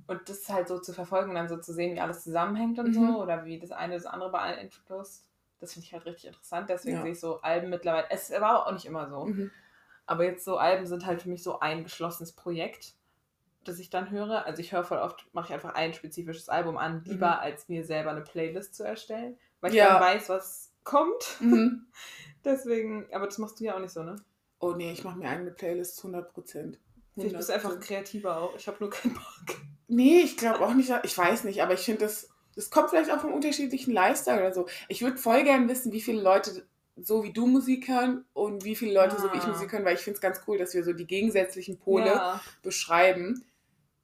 [0.08, 2.88] Und das halt so zu verfolgen und dann so zu sehen, wie alles zusammenhängt und
[2.89, 2.93] Mhm.
[2.93, 5.27] so oder wie das eine das andere beeinflusst,
[5.60, 6.69] das finde ich halt richtig interessant.
[6.69, 7.01] Deswegen Ja.
[7.04, 8.08] sehe ich so Alben mittlerweile.
[8.10, 9.25] Es war aber auch nicht immer so.
[9.25, 9.51] Mhm.
[10.12, 12.95] Aber jetzt so Alben sind halt für mich so ein geschlossenes Projekt,
[13.63, 14.45] das ich dann höre.
[14.45, 17.39] Also ich höre voll oft, mache ich einfach ein spezifisches Album an, lieber Mhm.
[17.43, 19.93] als mir selber eine Playlist zu erstellen, weil ich Ja.
[19.93, 21.38] dann weiß, was kommt.
[21.39, 21.86] Mhm.
[22.43, 24.17] Deswegen, aber das machst du ja auch nicht so, ne?
[24.60, 26.78] Oh nee, ich mache mir eigene Playlists 100 Prozent.
[27.15, 28.56] Ich bist einfach kreativer auch.
[28.58, 29.58] Ich habe nur keinen Bock.
[29.88, 33.12] Nee, ich glaube auch nicht, ich weiß nicht, aber ich finde das, das kommt vielleicht
[33.12, 34.67] auch vom unterschiedlichen Lifestyle oder so.
[34.89, 36.65] Ich würde voll gern wissen, wie viele Leute
[36.97, 39.49] so wie du Musik hören und wie viele Leute so wie ich Ah.
[39.49, 42.41] Musik hören, weil ich finde es ganz cool, dass wir so die gegensätzlichen Pole Ja.
[42.62, 43.45] beschreiben,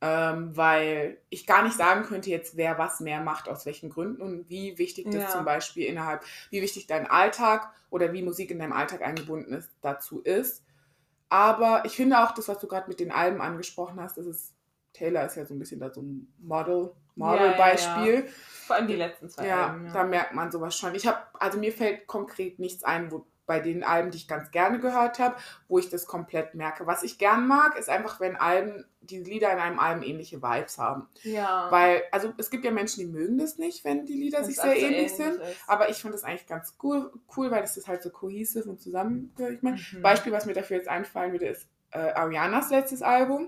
[0.02, 4.22] ähm, weil ich gar nicht sagen könnte jetzt, wer was mehr macht, aus welchen Gründen
[4.22, 5.30] und wie wichtig das Ja.
[5.30, 9.70] zum Beispiel innerhalb, wie wichtig dein Alltag oder wie Musik in deinem Alltag eingebunden ist,
[9.82, 10.64] dazu ist.
[11.30, 14.54] Aber ich finde auch das, was du gerade mit den Alben angesprochen hast, das ist,
[14.94, 18.28] Taylor ist ja so ein bisschen da so ein Model, Model-Beispiel.
[18.68, 19.92] Vor allem die letzten zwei Ja, Alben.
[19.94, 20.94] da merkt man sowas schon.
[20.96, 24.52] Ich habe, also mir fällt konkret nichts ein, wo bei den Alben, die ich ganz
[24.52, 25.38] gerne gehört habe,
[25.70, 26.86] wo ich das komplett merke.
[26.86, 30.78] Was ich gern mag, ist einfach, wenn Alben, die Lieder in einem Album ähnliche Vibes
[30.78, 31.08] haben.
[31.24, 31.68] ja.
[31.72, 34.58] Weil, also es gibt ja Menschen, die mögen das nicht, wenn die Lieder Wenn's sich
[34.60, 35.40] sehr ähnlich sind.
[35.40, 35.64] ist.
[35.66, 38.82] Aber ich finde das eigentlich ganz cool, cool, weil das ist halt so cohesive und
[38.82, 39.56] zusammengehörig.
[39.56, 40.02] Ich meine, Mhm.
[40.02, 43.48] Beispiel, was mir dafür jetzt einfallen würde, ist äh, Arianas letztes Album.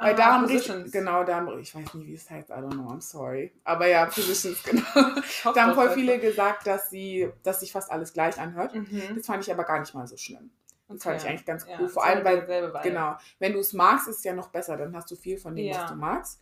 [0.00, 0.92] Weil Ah, da haben Positions.
[0.92, 3.52] genau, da haben, ich weiß nicht, wie es heißt, I don't know, I'm sorry.
[3.64, 5.52] Aber ja, Positions, genau.
[5.52, 8.74] Da haben voll viele gesagt, dass sie, dass sich fast alles gleich anhört.
[8.74, 9.14] Mhm.
[9.16, 10.50] Das fand ich aber gar nicht mal so schlimm.
[10.86, 11.88] Das fand ich eigentlich ganz Ja, cool.
[11.88, 14.76] Vor es allem, weil, genau, wenn du es magst, ist es ja noch besser.
[14.76, 15.82] Dann hast du viel von dem, Ja.
[15.82, 16.40] was du magst.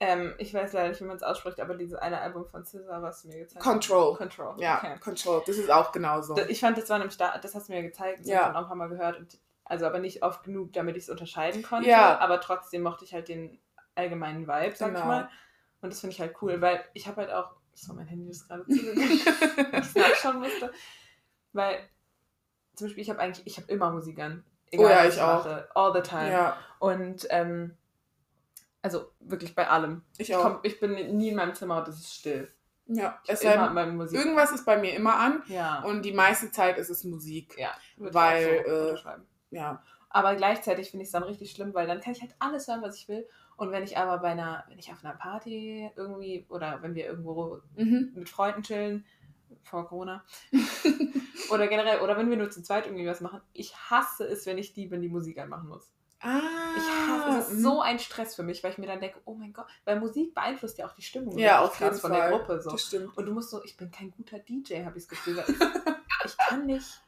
[0.00, 3.02] Ähm, ich weiß leider nicht, wie man es ausspricht, aber dieses eine Album von SZA,
[3.02, 3.70] was du mir gezeigt hast.
[3.70, 4.16] Control.
[4.16, 4.54] Control.
[4.60, 4.98] Ja, Okay.
[5.00, 5.42] Control.
[5.46, 6.38] Das ist auch genauso.
[6.48, 8.42] Ich fand, das war nämlich da, das hast du mir gezeigt, das Ja.
[8.44, 9.18] habe ich auch ein paar Mal gehört.
[9.18, 11.88] Und, also aber nicht oft genug, damit ich es unterscheiden konnte.
[11.88, 12.18] Ja.
[12.18, 13.58] Aber trotzdem mochte ich halt den
[13.94, 15.06] allgemeinen Vibe, sag ich Genau.
[15.06, 15.28] mal.
[15.80, 17.52] Und das finde ich halt cool, weil ich habe halt auch.
[17.74, 19.24] So, mein Handy ist gerade zugegangen, ich
[19.94, 20.72] nachschauen musste.
[21.52, 21.78] Weil,
[22.74, 24.44] zum Beispiel, ich habe eigentlich, ich habe immer Musik an.
[24.72, 25.44] Egal, Oh ja, was ich auch.
[25.44, 25.68] mache.
[25.76, 26.30] All the time.
[26.30, 27.76] Ja, Und ähm,
[28.82, 30.02] also wirklich bei allem.
[30.18, 30.42] ich Ich, auch.
[30.42, 32.52] komm, ich bin nie in meinem Zimmer und es ist still.
[32.86, 34.18] ja, es Immer meinem Musik.
[34.18, 35.82] irgendwas ist bei mir immer an ja.
[35.84, 37.54] und die meiste Zeit ist es Musik.
[37.58, 38.96] ja, ich weil, äh.
[39.50, 42.68] Ja, Aber gleichzeitig finde ich es dann richtig schlimm, weil dann kann ich halt alles
[42.68, 43.26] hören, was ich will.
[43.56, 47.06] Und wenn ich aber bei einer, wenn ich auf einer Party irgendwie oder wenn wir
[47.06, 48.12] irgendwo mhm.
[48.14, 49.04] mit Freunden chillen,
[49.62, 50.24] vor Corona,
[51.50, 54.58] oder generell, oder wenn wir nur zu zweit irgendwie was machen, ich hasse es, wenn
[54.58, 55.92] ich die, wenn die Musik anmachen muss.
[56.20, 56.40] Ah,
[56.76, 57.62] Ich hasse, es ist mhm.
[57.62, 60.34] so ein Stress für mich, weil ich mir dann denke, oh mein Gott, weil Musik
[60.34, 62.20] beeinflusst ja auch die Stimmung Ja, auf jeden von Fall.
[62.20, 62.70] der Gruppe so.
[63.14, 65.44] Und du musst so, ich bin kein guter DJ, habe ich das Gefühl.
[66.24, 67.00] Ich kann nicht,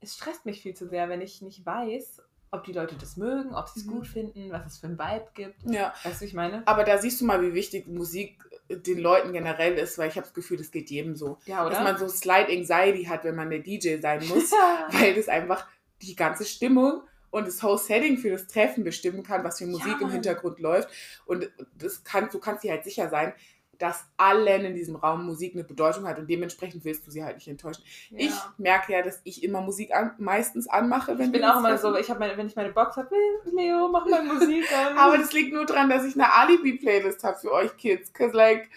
[0.00, 3.54] es stresst mich viel zu sehr, wenn ich nicht weiß, ob die Leute das mögen,
[3.54, 3.90] ob sie es Mhm.
[3.90, 5.56] gut finden, was es für ein Vibe gibt.
[5.64, 6.62] Ja, Weißt du, ich meine?
[6.66, 10.24] aber da siehst du mal, wie wichtig Musik den Leuten generell ist, weil ich habe
[10.26, 11.38] das Gefühl, das geht jedem so.
[11.46, 11.74] Ja, oder?
[11.74, 14.50] Dass man so Slide Anxiety hat, wenn man der DJ sein muss,
[14.92, 15.66] weil das einfach
[16.00, 19.96] die ganze Stimmung und das whole Setting für das Treffen bestimmen kann, was für Musik
[19.96, 20.12] im Mann.
[20.12, 20.88] Hintergrund läuft.
[21.26, 23.34] Und das kann, du kannst dir halt sicher sein,
[23.78, 27.36] dass allen in diesem Raum Musik eine Bedeutung hat und dementsprechend willst du sie halt
[27.36, 27.82] nicht enttäuschen.
[28.10, 28.18] ja.
[28.18, 31.78] Ich merke ja, dass ich immer Musik an, meistens anmache, wenn ich bin auch immer
[31.78, 33.14] so, ich meine, wenn ich meine Box habe,
[33.44, 34.98] Leo, mach mal Musik an.
[34.98, 38.12] Aber das liegt nur daran, dass ich eine Alibi-Playlist habe für euch Kids.
[38.12, 38.68] Cause like,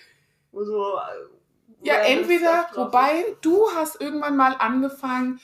[0.52, 5.40] so, äh, ja, entweder, wobei, du hast irgendwann mal angefangen,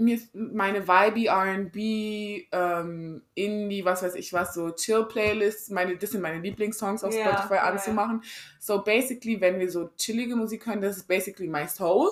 [0.00, 6.20] mir meine Vibe, R&B, ähm, Indie, was weiß ich was, so Chill-Playlists, meine, das sind
[6.22, 8.22] meine Lieblingssongs auf Ja, Spotify anzumachen.
[8.58, 12.08] So basically, wenn wir so chillige Musik hören, das ist basically my soul.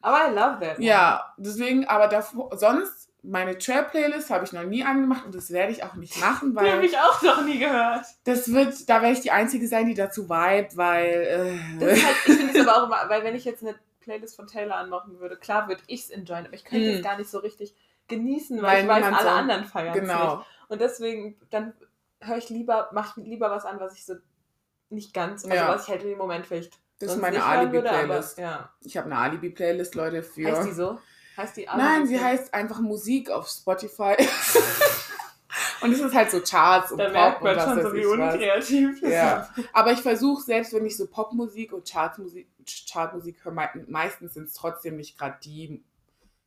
[0.00, 0.78] Aber I love that.
[0.78, 5.72] Ja, deswegen, aber davor, sonst, meine Trap-Playlist habe ich noch nie angemacht und das werde
[5.72, 8.04] ich auch nicht machen, Die habe weil ich auch noch nie gehört.
[8.24, 12.06] das wird, da werde ich die Einzige sein, die dazu vibe, weil, Das äh, ist
[12.06, 13.74] halt, ich finde es aber auch immer, weil wenn ich jetzt eine
[14.06, 17.18] Playlist von Taylor anmachen würde, klar würde ich es enjoyen, aber ich könnte es gar
[17.18, 17.74] nicht so richtig
[18.08, 20.10] genießen, weil, Weil ich weiß, alle so- anderen feiern es nicht.
[20.12, 20.46] genau.
[20.68, 21.74] Und deswegen, dann
[22.20, 24.14] höre ich lieber, mache ich lieber was an, was ich so
[24.90, 25.68] nicht ganz, also Ja.
[25.68, 28.38] was ich halt in dem Moment vielleicht Das ist meine Alibi-Playlist.
[28.38, 28.70] Ja.
[28.80, 30.50] Ich habe eine Alibi-Playlist, Leute, für.
[30.56, 31.00] Heißt die so?
[31.36, 34.14] Heißt die Nein, sie heißt einfach Musik auf Spotify.
[35.82, 37.92] und es ist halt so Charts und Da Pop merkt und man was schon so,
[37.94, 39.48] wie unkreativ Ja.
[39.72, 42.48] Aber ich versuche, selbst wenn ich so Popmusik und Chartmusik,
[42.90, 45.82] Chartmusik höre, mei- meistens sind es trotzdem nicht gerade die,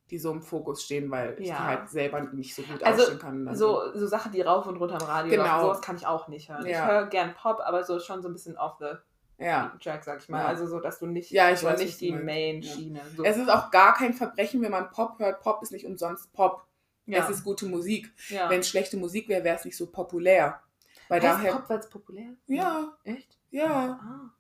[0.10, 1.56] die so im Fokus stehen, weil ich Ja.
[1.58, 3.56] die halt selber nicht so gut Also, ausstehen kann.
[3.56, 5.44] So, so Sachen, die rauf und runter im Radio Genau.
[5.46, 6.66] laufen, sowas kann ich auch nicht hören.
[6.66, 6.72] Ja.
[6.86, 8.94] Ich höre gern Pop, aber so schon so ein bisschen off the
[9.38, 9.72] ja.
[9.82, 10.40] track, sag ich mal.
[10.42, 10.48] Ja.
[10.48, 12.12] Also so, dass du nicht, Ja, ich weiß, nicht die.
[12.12, 13.00] Main-Schiene.
[13.16, 13.24] So.
[13.24, 15.42] Es ist auch gar kein Verbrechen, wenn man Pop hört.
[15.42, 16.66] Pop ist nicht umsonst Pop.
[17.10, 17.24] Ja.
[17.24, 18.12] Es ist gute Musik.
[18.30, 18.50] ja.
[18.50, 20.62] Wenn es schlechte Musik wäre, wäre es nicht so populär.
[21.08, 21.52] Weil heißt daher.
[21.54, 22.42] Pop, weil es populär ist?
[22.48, 23.38] Ja, Echt?
[23.52, 24.00] ja.
[24.02, 24.34] Ah.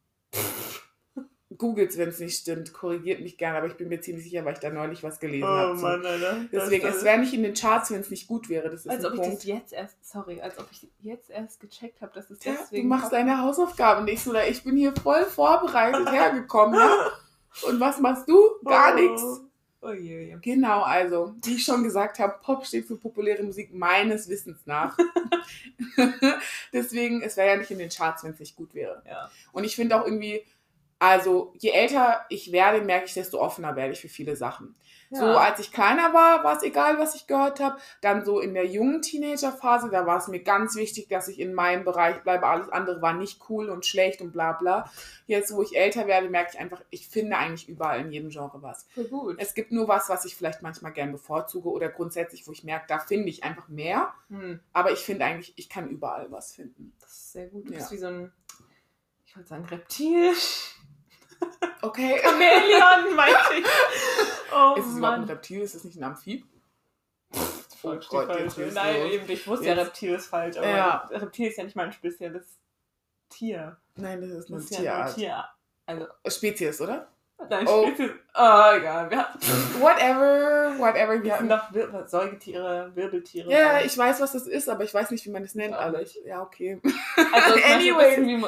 [1.57, 2.71] Googles, wenn es nicht stimmt.
[2.73, 5.43] Korrigiert mich gerne, aber ich bin mir ziemlich sicher, weil ich da neulich was gelesen
[5.45, 5.83] Oh habe.
[6.07, 6.45] Alter.
[6.51, 8.69] Deswegen, es wäre nicht in den Charts, wenn es nicht gut wäre.
[8.69, 9.37] Das ist Als ob ich Punkt.
[9.37, 12.87] das jetzt erst, sorry, als ob ich jetzt erst gecheckt habe, dass es du deswegen.
[12.87, 14.29] machst Pop- deine Hausaufgaben nicht so.
[14.29, 16.79] oder Ich bin hier voll vorbereitet hergekommen.
[16.79, 17.11] Ja?
[17.67, 18.37] Und was machst du?
[18.63, 19.41] Gar nichts.
[19.81, 20.37] Oh je, je.
[20.41, 24.97] Genau, also, wie ich schon gesagt habe, Pop steht für populäre Musik meines Wissens nach.
[26.73, 29.01] Deswegen, es wäre ja nicht in den Charts, wenn es nicht gut wäre.
[29.07, 29.31] Ja.
[29.51, 30.43] Und ich finde auch irgendwie,
[30.99, 34.75] also je älter ich werde, merke ich, desto offener werde ich für viele Sachen.
[35.11, 35.37] So Ja.
[35.37, 37.79] als ich kleiner war, war es egal, was ich gehört habe.
[38.01, 41.55] Dann so in der jungen Teenagerphase, da war es mir ganz wichtig, dass ich in
[41.55, 42.45] meinem Bereich bleibe.
[42.45, 44.91] Alles andere war nicht cool und schlecht und bla bla.
[45.25, 48.61] Jetzt, wo ich älter werde, merke ich einfach, ich finde eigentlich überall in jedem Genre
[48.61, 48.85] was.
[48.93, 49.35] Voll gut.
[49.39, 52.85] Es gibt nur was, was ich vielleicht manchmal gern bevorzuge oder grundsätzlich, wo ich merke,
[52.87, 54.13] da finde ich einfach mehr.
[54.29, 56.93] Hm, Aber ich finde eigentlich, ich kann überall was finden.
[57.01, 57.67] das ist sehr gut.
[57.67, 57.79] Du Ja.
[57.79, 58.31] bist wie so ein,
[59.25, 60.33] ich wollte sagen, Reptil.
[61.81, 62.19] Okay.
[62.21, 63.65] Chameleon, meinte ich.
[64.53, 65.23] Oh Ist es überhaupt ein.
[65.25, 65.61] Reptil?
[65.61, 66.45] Ist es nicht ein Amphib?
[67.81, 69.11] Oh Gott, jetzt Nein, los.
[69.13, 71.07] eben, ich wusste Jetzt- ja, Reptil ist falsch, aber Ja.
[71.11, 72.45] Reptil ist ja nicht mal ein spezielles
[73.29, 73.77] Tier.
[73.95, 75.05] Nein, das ist Das eine ist ja.
[75.13, 75.45] Tier.
[75.85, 77.07] Also, Spezies, oder?
[77.49, 77.85] nein, Oh.
[77.87, 78.11] Spezies.
[78.35, 79.09] Oh, egal.
[79.09, 79.39] Wir haben,
[79.81, 81.23] Whatever, whatever.
[81.23, 83.49] Wir hatten sind doch Wir Säugetiere, Wirbeltiere.
[83.49, 83.93] Ja, alles.
[83.93, 86.17] ich weiß, was das ist, aber ich weiß nicht, wie man das nennt Auch alles.
[86.25, 86.81] Ja, okay.
[87.15, 88.41] Also, Anyway.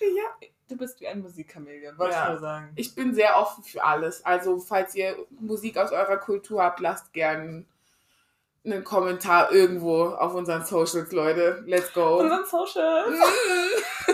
[0.00, 0.48] Ja.
[0.72, 2.24] Du bist wie ein Musikkameleon, wollte Ja.
[2.24, 2.72] ich nur sagen.
[2.76, 4.24] Ich bin sehr offen für alles.
[4.24, 7.66] Also, falls ihr Musik aus eurer Kultur habt, lasst gern
[8.64, 11.62] einen Kommentar irgendwo auf unseren Socials, Leute.
[11.66, 12.18] Let's go.
[12.20, 13.18] Unseren Socials.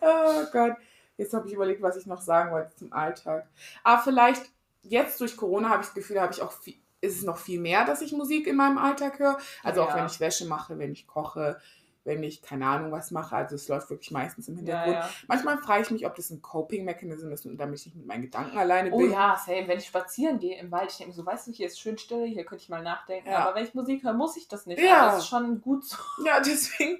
[0.00, 0.76] oh Gott.
[1.16, 3.46] Jetzt habe ich überlegt, was ich noch sagen wollte zum Alltag.
[3.82, 4.42] Aber vielleicht
[4.82, 7.60] jetzt durch Corona habe ich das Gefühl, habe ich auch viel, ist es noch viel
[7.60, 9.38] mehr, dass ich Musik in meinem Alltag höre.
[9.62, 9.96] Also auch Ja.
[9.96, 11.58] wenn ich Wäsche mache, wenn ich koche,
[12.06, 13.36] wenn ich keine Ahnung was mache.
[13.36, 14.94] Also es läuft wirklich meistens im Ja, Hintergrund.
[14.96, 15.10] ja.
[15.28, 18.22] Manchmal frage ich mich, ob das ein Coping-Mechanism ist und damit ich nicht mit meinen
[18.22, 19.10] Gedanken alleine Oh bin.
[19.12, 19.68] ja, same.
[19.68, 22.24] Wenn ich spazieren gehe im Wald, ich denke so, weißt du, hier ist schön Stille,
[22.26, 23.28] hier könnte ich mal nachdenken.
[23.28, 23.40] Ja.
[23.46, 24.80] Aber wenn ich Musik höre, muss ich das nicht.
[24.80, 24.98] Ja.
[25.02, 25.96] Aber das ist schon gut so.
[26.24, 26.98] Ja, deswegen.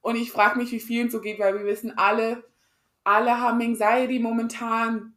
[0.00, 2.44] Und ich frage mich, wie vielen so geht, weil wir wissen, alle,
[3.04, 5.15] alle haben Anxiety momentan.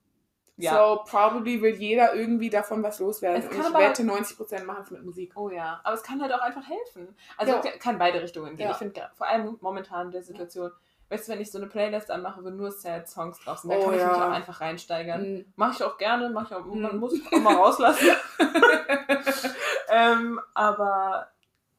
[0.62, 0.74] Ja.
[0.76, 3.39] So, probably will jeder irgendwie davon was loswerden.
[3.39, 5.32] Es Und kann ich aber- wette, 90% machen es mit Musik.
[5.36, 7.15] Oh ja, aber es kann halt auch einfach helfen.
[7.38, 7.62] Also Ja.
[7.80, 8.65] kann beide Richtungen gehen.
[8.65, 8.72] Ja.
[8.72, 10.72] Ich finde vor allem momentan in der Situation,
[11.10, 13.78] weißt du, wenn ich so eine Playlist anmache, wo nur Sad Songs drauf sind, da
[13.78, 15.22] Oh kann ich mich auch einfach reinsteigern.
[15.22, 15.45] Mhm.
[15.56, 17.00] Mache ich auch gerne, mache ich auch, man Mhm.
[17.00, 18.08] muss es auch mal rauslassen.
[19.89, 21.28] ähm, aber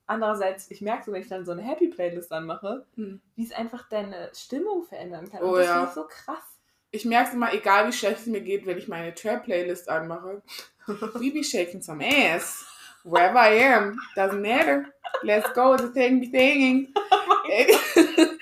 [0.07, 3.21] andererseits, ich merke so, wenn ich dann so eine Happy Playlist anmache, Mhm.
[3.37, 5.43] wie es einfach deine Stimmung verändern kann.
[5.43, 5.73] Oh Und das ja.
[5.75, 6.60] finde ich so krass.
[6.93, 10.43] Ich merke es immer, egal wie schlecht es mir geht, wenn ich meine Trap-Playlist anmache.
[10.87, 12.65] We be shaking some ass.
[13.05, 13.99] Wherever I am.
[14.17, 14.87] Doesn't matter.
[15.23, 15.77] Let's go.
[15.77, 16.93] The thing be singing.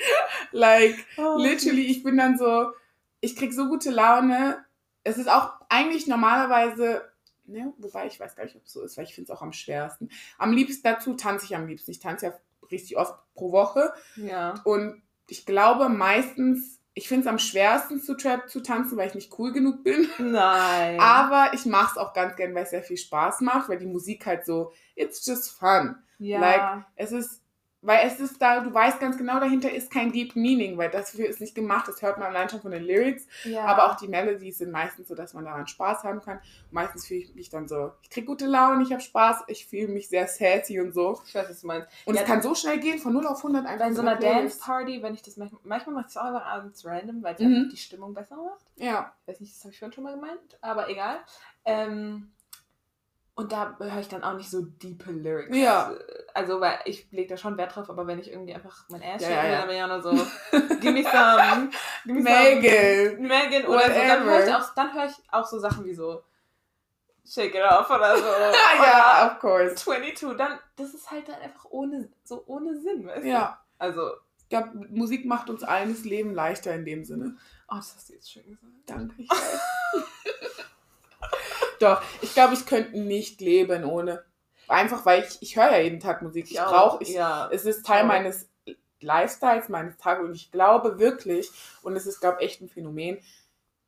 [0.52, 2.72] like, Oh, literally, ich bin dann so,
[3.20, 4.64] ich krieg so gute Laune.
[5.04, 7.02] Es ist auch eigentlich normalerweise,
[7.46, 9.42] ne, wobei ich weiß gar nicht, ob es so ist, weil ich finde es auch
[9.42, 10.08] am schwersten.
[10.38, 11.90] Am liebsten dazu tanze ich am liebsten.
[11.90, 12.32] Ich tanze ja
[12.70, 13.92] richtig oft pro Woche.
[14.16, 14.54] Ja.
[14.64, 19.14] Und ich glaube meistens, ich finde es am schwersten zu Trap zu tanzen, weil ich
[19.14, 20.08] nicht cool genug bin.
[20.18, 20.98] Nein.
[21.00, 23.86] Aber ich mache es auch ganz gern, weil es sehr viel Spaß macht, weil die
[23.86, 25.94] Musik halt so, it's just fun.
[26.18, 26.40] ja.
[26.40, 27.40] like, Es ist,
[27.80, 31.26] weil es ist da, du weißt ganz genau, dahinter ist kein Deep Meaning, weil dafür
[31.28, 33.26] ist nicht gemacht, das hört man allein schon von den Lyrics.
[33.44, 33.64] ja.
[33.64, 36.40] Aber auch die Melodies sind meistens so, dass man daran Spaß haben kann.
[36.72, 39.88] Meistens fühle ich mich dann so, ich kriege gute Laune, ich habe Spaß, ich fühle
[39.88, 41.20] mich sehr sassy und so.
[41.26, 41.88] Ich weiß, was du meinst.
[42.04, 43.86] Und Ja, es kann so schnell gehen, von 0 auf 100 einfach.
[43.86, 44.58] Bei so einer Playlist.
[44.58, 47.34] Dance Party, wenn ich das manchmal, manchmal mache ich es auch einfach abends random, weil
[47.34, 47.68] es Mhm.
[47.70, 48.64] die Stimmung besser macht.
[48.76, 49.12] Ja.
[49.26, 51.18] Weiß nicht, das habe ich vorhin schon mal gemeint, aber egal.
[51.64, 52.32] Ähm,
[53.38, 55.56] und da höre ich dann auch nicht so diepe Lyrics.
[55.56, 55.92] Ja.
[56.34, 59.22] Also, weil ich lege da schon Wert drauf, aber wenn ich irgendwie einfach mein Ass
[59.22, 60.10] Ja, ja, ja, dann bin ich auch nur so,
[60.80, 61.70] give me some,
[62.04, 63.16] give me Megan.
[63.16, 63.88] some, Megan oder so.
[63.94, 66.24] Dann höre ich, auch, dann hör ich auch so Sachen wie so,
[67.24, 68.24] shake it off oder so.
[68.82, 69.76] ja, of course.
[69.76, 73.28] 22, dann, das ist halt dann einfach ohne, so ohne Sinn, weißt du?
[73.28, 73.60] Ja.
[73.78, 77.36] Also, Ich glaube, Musik macht uns allen das Leben leichter in dem Sinne.
[77.68, 78.72] oh, das hast du jetzt schön gesagt.
[78.84, 79.14] Danke.
[79.22, 79.28] Ich.
[81.80, 84.24] Doch, ich glaube, ich könnte nicht leben ohne.
[84.68, 86.50] Einfach, weil ich, ich höre ja jeden Tag Musik.
[86.50, 87.48] Ich auch, brauche, ich, ja.
[87.50, 88.08] es ist Teil auch.
[88.08, 88.48] meines
[89.00, 90.26] Lifestyles, meines Tages.
[90.26, 91.50] Und ich glaube wirklich,
[91.82, 93.18] und es ist, glaube ich, echt ein Phänomen,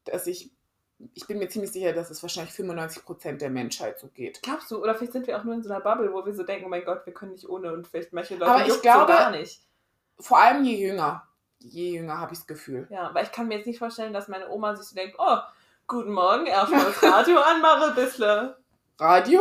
[0.05, 0.51] dass ich,
[1.15, 4.41] ich bin mir ziemlich sicher, dass es wahrscheinlich 95% der Menschheit so geht.
[4.43, 6.43] Glaubst du, oder vielleicht sind wir auch nur in so einer Bubble, wo wir so
[6.43, 9.13] denken, oh mein Gott, wir können nicht ohne und vielleicht manche Leute Aber ich glaube-
[9.13, 9.61] so gar nicht.
[10.19, 11.27] Vor allem je jünger.
[11.59, 12.87] Je jünger habe ich das Gefühl.
[12.91, 15.37] Ja, weil ich kann mir jetzt nicht vorstellen, dass meine Oma sich so denkt, oh,
[15.91, 18.55] guten Morgen, erstmal das Radio anmache, ein bisschen.
[18.99, 19.41] Radio?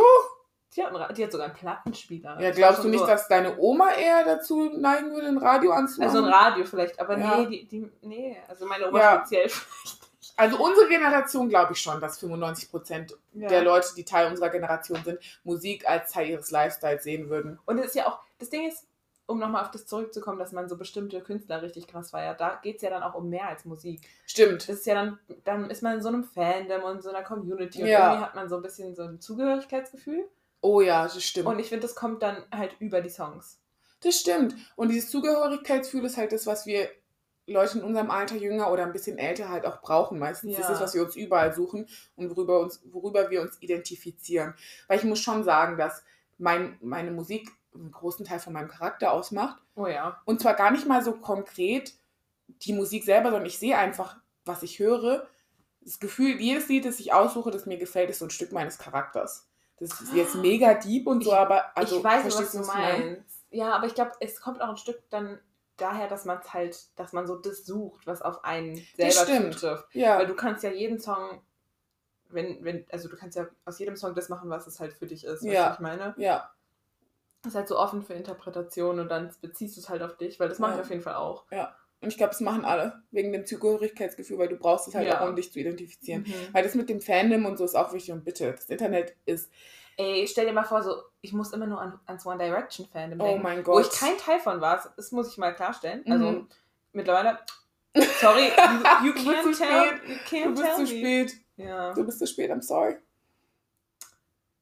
[0.76, 2.40] Die hat, ein Ra- die hat sogar einen Plattenspieler.
[2.40, 6.14] Ja, glaubst du nicht, so- dass deine Oma eher dazu neigen würde, ein Radio anzumachen?
[6.14, 7.36] Also ein Radio vielleicht, aber Ja.
[7.38, 9.18] nee, die, die, nee, also meine Oma Ja.
[9.24, 10.00] speziell vielleicht.
[10.36, 13.48] Also unsere Generation glaube ich schon, dass 95 Prozent Ja.
[13.48, 17.58] der Leute, die Teil unserer Generation sind, Musik als Teil ihres Lifestyles sehen würden.
[17.66, 18.86] Und es ist ja auch, das Ding ist,
[19.30, 22.76] um nochmal auf das zurückzukommen, dass man so bestimmte Künstler richtig krass feiert, da geht
[22.76, 24.00] es ja dann auch um mehr als Musik.
[24.26, 24.68] Stimmt.
[24.68, 27.82] Das ist ja dann, dann ist man in so einem Fandom und so einer Community
[27.82, 28.08] und Ja.
[28.08, 30.28] irgendwie hat man so ein bisschen so ein Zugehörigkeitsgefühl.
[30.62, 31.46] Oh ja, das stimmt.
[31.48, 33.58] Und ich finde, das kommt dann halt über die Songs.
[34.02, 34.54] das stimmt.
[34.76, 36.88] Und dieses Zugehörigkeitsgefühl ist halt das, was wir
[37.46, 40.56] Leute in unserem Alter, jünger oder ein bisschen älter halt auch brauchen meistens.
[40.56, 40.74] Das Ja.
[40.74, 44.54] ist, was wir uns überall suchen und worüber, uns, worüber wir uns identifizieren.
[44.86, 46.04] Weil ich muss schon sagen, dass
[46.38, 49.62] mein, meine Musik einen großen Teil von meinem Charakter ausmacht.
[49.76, 50.20] Oh ja.
[50.24, 51.94] Und zwar gar nicht mal so konkret
[52.62, 55.26] die Musik selber, sondern ich sehe einfach, was ich höre.
[55.82, 58.78] Das Gefühl, jedes Lied, das ich aussuche, das mir gefällt, ist so ein Stück meines
[58.78, 59.46] Charakters.
[59.78, 62.66] Das ist jetzt mega deep und so, Ich- aber also ich weiß, was verstehst du
[62.66, 63.44] meinst.
[63.50, 65.38] Ja, aber ich glaube, es kommt auch ein Stück dann
[65.78, 69.54] daher, dass man es halt, dass man so das sucht, was auf einen selber stimmt.
[69.54, 69.86] zutrifft.
[69.94, 71.40] Ja, Weil du kannst ja jeden Song,
[72.28, 75.06] wenn, wenn, also du kannst ja aus jedem Song das machen, was es halt für
[75.06, 75.68] dich ist, Ja.
[75.70, 76.14] was ich meine?
[76.18, 76.50] ja,
[77.46, 80.48] ist halt so offen für Interpretation und dann beziehst du es halt auf dich, weil
[80.48, 80.82] das mache ich Ja.
[80.82, 81.44] auf jeden Fall auch.
[82.02, 85.20] und ich glaube, das machen alle wegen dem Zugehörigkeitsgefühl, weil du brauchst es halt Ja.
[85.20, 86.22] auch, um dich zu identifizieren.
[86.22, 86.34] Mhm.
[86.52, 89.50] Weil das mit dem Fandom und so ist auch wichtig und bitte, das Internet ist,
[89.96, 93.20] Ey, stell dir mal vor, so, ich muss immer nur an, ans One Direction Fandom
[93.20, 93.42] oh denken.
[93.42, 93.86] mein Wo Gott.
[93.92, 96.02] ich kein Teil von war, das muss ich mal klarstellen.
[96.06, 96.12] Mhm.
[96.12, 96.46] Also
[96.92, 97.38] mittlerweile,
[98.20, 98.44] sorry,
[99.02, 100.00] you, you Du can't tell, spät.
[100.08, 101.32] you du can't bist tell zu spät.
[101.56, 102.96] Ja, Du bist zu spät, I'm sorry.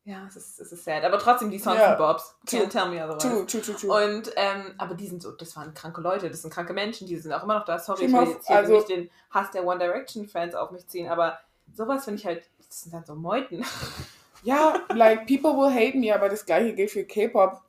[0.09, 1.05] Ja es, ist, es ist sad.
[1.05, 1.89] Aber trotzdem, die Songs Ja.
[1.91, 2.35] sind Bobs.
[2.47, 2.69] True.
[2.69, 3.29] Tell me otherwise.
[3.29, 3.91] True, true, true, true.
[4.17, 7.17] Und, ähm, aber die sind so, das waren kranke Leute, das sind kranke Menschen, die
[7.17, 7.79] sind auch immer noch da.
[7.79, 10.87] Sorry, ich will jetzt hier also- nicht den Hass der One Direction Fans auf mich
[10.89, 11.39] ziehen, aber
[11.75, 13.65] sowas finde ich halt, das sind dann so Meuten.
[14.45, 17.61] Ja, like, people will hate me, aber das gleiche gilt für K-Pop.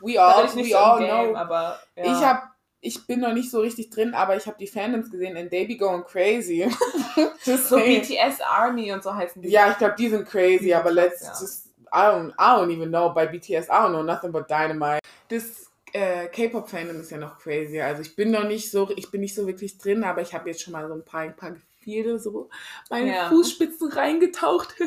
[0.00, 1.36] We all, we all Game, know.
[1.36, 2.04] aber ja.
[2.04, 2.42] Ich habe
[2.80, 5.66] ich bin noch nicht so richtig drin, aber ich habe die Fandoms gesehen and they
[5.66, 6.68] be going crazy.
[7.42, 9.48] so BTS Army und so heißen die.
[9.48, 11.32] Ja, ich glaube, die sind crazy, aber let's ja.
[11.40, 15.00] just, I don't, I don't even know, bei BTS, I don't know nothing but Dynamite.
[15.28, 17.80] Das äh, K-Pop-Fandom ist ja noch crazy.
[17.80, 20.48] Also ich bin noch nicht so, ich bin nicht so wirklich drin, aber ich habe
[20.48, 22.48] jetzt schon mal so ein paar, ein paar Gefilde so
[22.90, 23.28] meine ja.
[23.28, 24.74] Fußspitzen reingetaucht.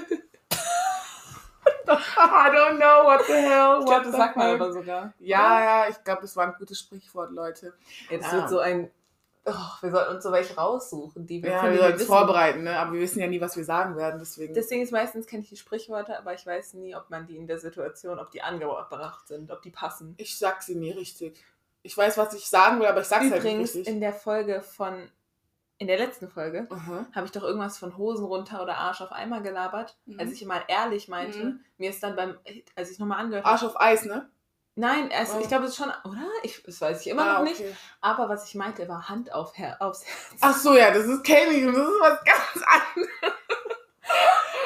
[1.88, 3.80] I don't know what the hell.
[3.80, 5.14] Ich glaube, das sagt man aber sogar.
[5.20, 7.74] Ja, ja, ich glaube, das war ein gutes Sprichwort, Leute.
[8.10, 8.34] Jetzt ja.
[8.34, 8.90] wird so ein.
[9.44, 12.78] Oh, wir sollten uns so welche raussuchen, die wir Ja, wir sollten es vorbereiten, ne?
[12.78, 14.20] aber wir wissen ja nie, was wir sagen werden.
[14.20, 14.54] Deswegen.
[14.54, 17.48] deswegen ist meistens kenne ich die Sprichworte, aber ich weiß nie, ob man die in
[17.48, 20.14] der Situation, ob die angebracht sind, ob die passen.
[20.18, 21.44] Ich sag sie nie richtig.
[21.82, 23.88] Ich weiß, was ich sagen will, aber ich sag's Übrigens, halt nicht richtig.
[23.88, 25.10] in der Folge von
[25.82, 26.68] in der letzten Folge
[27.16, 30.20] habe ich doch irgendwas von Hosen runter oder Arsch auf einmal gelabert, mhm.
[30.20, 31.44] als ich mal ehrlich meinte.
[31.44, 31.60] Mhm.
[31.80, 32.38] Mir ist dann beim,
[32.76, 33.54] als ich es nochmal angehört habe.
[33.54, 34.30] Arsch auf Eis, ne?
[34.76, 35.40] Nein, es, oh.
[35.42, 36.28] ich glaube, es ist schon, oder?
[36.44, 37.60] Ich, das weiß ich immer ah, noch nicht.
[37.60, 37.74] Okay.
[38.00, 40.40] Aber was ich meinte, war Hand auf Her aufs Herz.
[40.42, 42.66] Ach so, ja, das ist Kenny und das ist was ganz
[42.96, 43.12] anderes.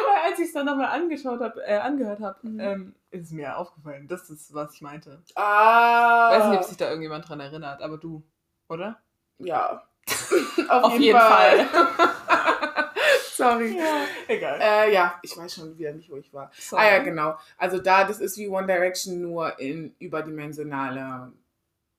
[0.06, 2.60] Weil als ich es dann nochmal angeschaut habe, äh, angehört habe, mhm.
[2.60, 4.10] ähm, ist mir aufgefallen.
[4.10, 5.24] Das ist, was ich meinte.
[5.36, 6.30] Ah.
[6.34, 8.22] Ich weiß nicht, ob sich da irgendjemand dran erinnert, aber du,
[8.68, 9.00] oder?
[9.38, 9.82] Ja.
[10.70, 11.66] Auf, Auf jeden, jeden, Fall.
[11.66, 12.90] Fall.
[13.36, 13.78] Sorry.
[13.78, 14.60] Ja, egal.
[14.62, 16.52] Äh, ja, ich weiß schon wieder nicht, wo ich war.
[16.58, 16.82] Sorry.
[16.82, 17.38] Ah ja, genau.
[17.58, 21.34] Also da, das ist wie One Direction nur in überdimensionale.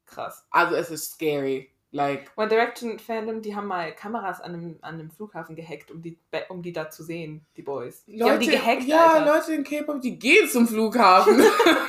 [0.06, 0.46] Krass.
[0.50, 1.70] Also es ist scary.
[1.96, 6.02] Like, One Direction Fandom, die haben mal Kameras an einem, an einem Flughafen gehackt, um
[6.02, 6.18] die,
[6.50, 8.04] um die da zu sehen, die Boys.
[8.04, 9.34] Die Leute, haben die gehackt, Ja, Alter.
[9.34, 11.40] Leute in K-Pop, die gehen zum Flughafen.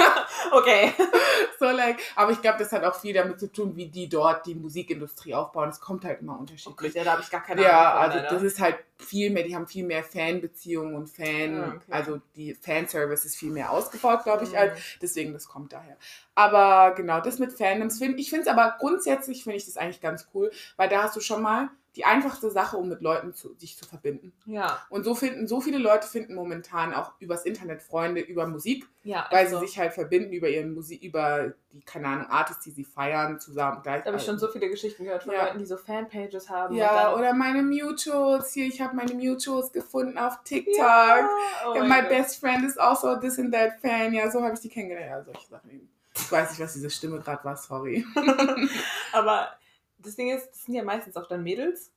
[0.53, 0.93] okay.
[1.59, 4.45] so like, aber ich glaube, das hat auch viel damit zu tun, wie die dort
[4.45, 5.67] die Musikindustrie aufbauen.
[5.69, 6.91] Es kommt halt immer unterschiedlich.
[6.91, 9.43] Okay, ja, da habe ich gar keine Ja, Ahnung also das ist halt viel mehr,
[9.43, 11.91] die haben viel mehr Fanbeziehungen und Fan, ah, okay.
[11.91, 14.57] also die Fanservice ist viel mehr ausgebaut, glaube ich, mhm.
[14.57, 15.97] als, deswegen das kommt daher.
[16.37, 20.01] Aber genau, das mit Fandoms, find, ich finde es aber grundsätzlich, finde ich das eigentlich
[20.01, 23.55] ganz cool, weil da hast du schon mal die einfachste Sache, um mit Leuten zu,
[23.55, 24.31] sich zu verbinden.
[24.45, 24.79] Ja.
[24.89, 29.25] Und so finden, so viele Leute finden momentan auch übers Internet Freunde über Musik, ja,
[29.31, 29.59] weil also.
[29.59, 33.39] sie sich halt verbinden über ihren Musik, über die, keine Ahnung, Artists, die sie feiern,
[33.39, 33.81] zusammen.
[33.83, 35.45] Da habe ich schon so viele Geschichten gehört von ja.
[35.45, 36.75] Leuten, die so Fanpages haben.
[36.75, 40.77] Ja, oder meine Mutuals, hier, ich habe meine Mutuals gefunden auf TikTok.
[40.77, 41.27] Ja.
[41.65, 42.09] Oh my God.
[42.09, 44.13] best friend is also this and that fan.
[44.13, 45.09] Ja, so habe ich die kennengelernt.
[45.09, 45.96] Ja, solche Sachen eben.
[46.19, 48.05] Ich weiß nicht, was diese Stimme gerade war, sorry.
[49.13, 49.49] Aber
[49.97, 51.91] das Ding ist, das sind ja meistens auch dann Mädels.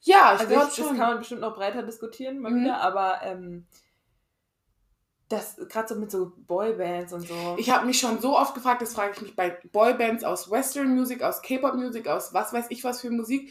[0.00, 0.88] Ja, ich also glaube schon.
[0.88, 2.62] Das kann man bestimmt noch breiter diskutieren, mal mhm.
[2.62, 3.66] wieder, aber ähm,
[5.28, 7.56] das gerade so mit so Boybands und so.
[7.58, 10.94] Ich habe mich schon so oft gefragt, das frage ich mich bei Boybands aus Western
[10.94, 13.50] Music, aus K-Pop Music, aus was weiß ich was für Musik,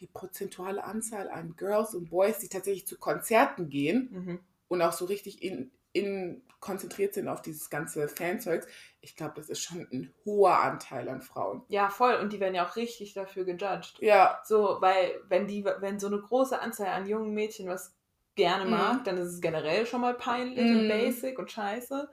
[0.00, 4.40] die prozentuale Anzahl an Girls und Boys, die tatsächlich zu Konzerten gehen mhm.
[4.68, 8.66] und auch so richtig in, in konzentriert sind auf dieses ganze Fanzeugs,
[9.00, 11.62] ich glaube, das ist schon ein hoher Anteil an Frauen.
[11.68, 12.14] Ja, voll.
[12.16, 13.98] Und die werden ja auch richtig dafür gejudged.
[14.00, 14.40] Ja.
[14.44, 17.94] So, weil wenn die, wenn so eine große Anzahl an jungen Mädchen was
[18.34, 18.70] gerne mhm.
[18.70, 20.80] mag, dann ist es generell schon mal peinlich mhm.
[20.80, 22.10] und basic und scheiße.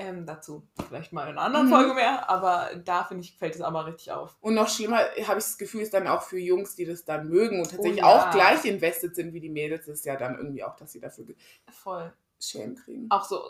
[0.00, 1.70] Ähm, dazu vielleicht mal in einer anderen mhm.
[1.70, 4.36] Folge mehr, aber da finde ich, fällt es auch mal richtig auf.
[4.40, 7.28] Und noch schlimmer habe ich das Gefühl, ist dann auch für Jungs, die das dann
[7.28, 8.28] mögen und tatsächlich oh, ja.
[8.28, 11.26] auch gleich invested sind wie die Mädels, ist ja dann irgendwie auch, dass sie dafür
[11.70, 13.06] voll Schämen kriegen.
[13.10, 13.42] Auch so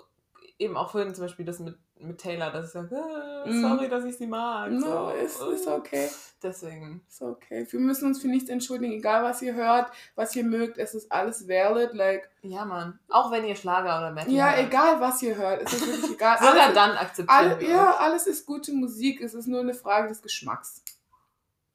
[0.59, 3.90] eben auch vorhin zum Beispiel das mit, mit Taylor, dass ich sage, äh, sorry, mm.
[3.90, 4.70] dass ich sie mag.
[4.70, 5.11] No, so.
[5.11, 6.09] ist, ist okay.
[6.42, 7.03] Deswegen.
[7.09, 7.66] Ist okay.
[7.68, 11.11] Wir müssen uns für nichts entschuldigen, egal was ihr hört, was ihr mögt, es ist
[11.11, 11.94] alles valid.
[11.94, 12.98] Like, ja, Mann.
[13.09, 14.66] Auch wenn ihr Schlager oder Metal Ja, hört.
[14.66, 16.38] egal was ihr hört, es ist wirklich egal.
[16.40, 20.09] Sogar alles, dann akzeptieren alle, Ja, alles ist gute Musik, es ist nur eine Frage
[20.09, 20.83] des Geschmacks.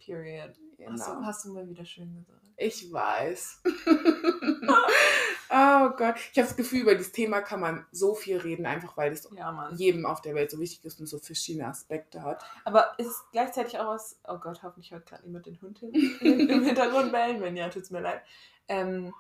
[0.04, 0.54] Period.
[0.78, 0.92] Genau.
[0.92, 2.42] Hast, du, hast du mal wieder schön gesagt.
[2.58, 3.64] Ich weiß.
[5.50, 6.16] oh Gott.
[6.32, 9.28] Ich habe das Gefühl, über das Thema kann man so viel reden, einfach weil es
[9.36, 12.44] ja, jedem auf der Welt so wichtig ist und so verschiedene Aspekte hat.
[12.64, 15.94] Aber ist es gleichzeitig auch was, oh Gott, hoffentlich hört gerade niemand den Hund hin,
[16.22, 18.22] im Hintergrund bellen, wenn ja, tut es mir leid.
[18.68, 19.14] Ähm,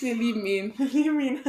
[0.00, 0.74] wir lieben ihn.
[0.78, 1.40] Wir lieben ihn.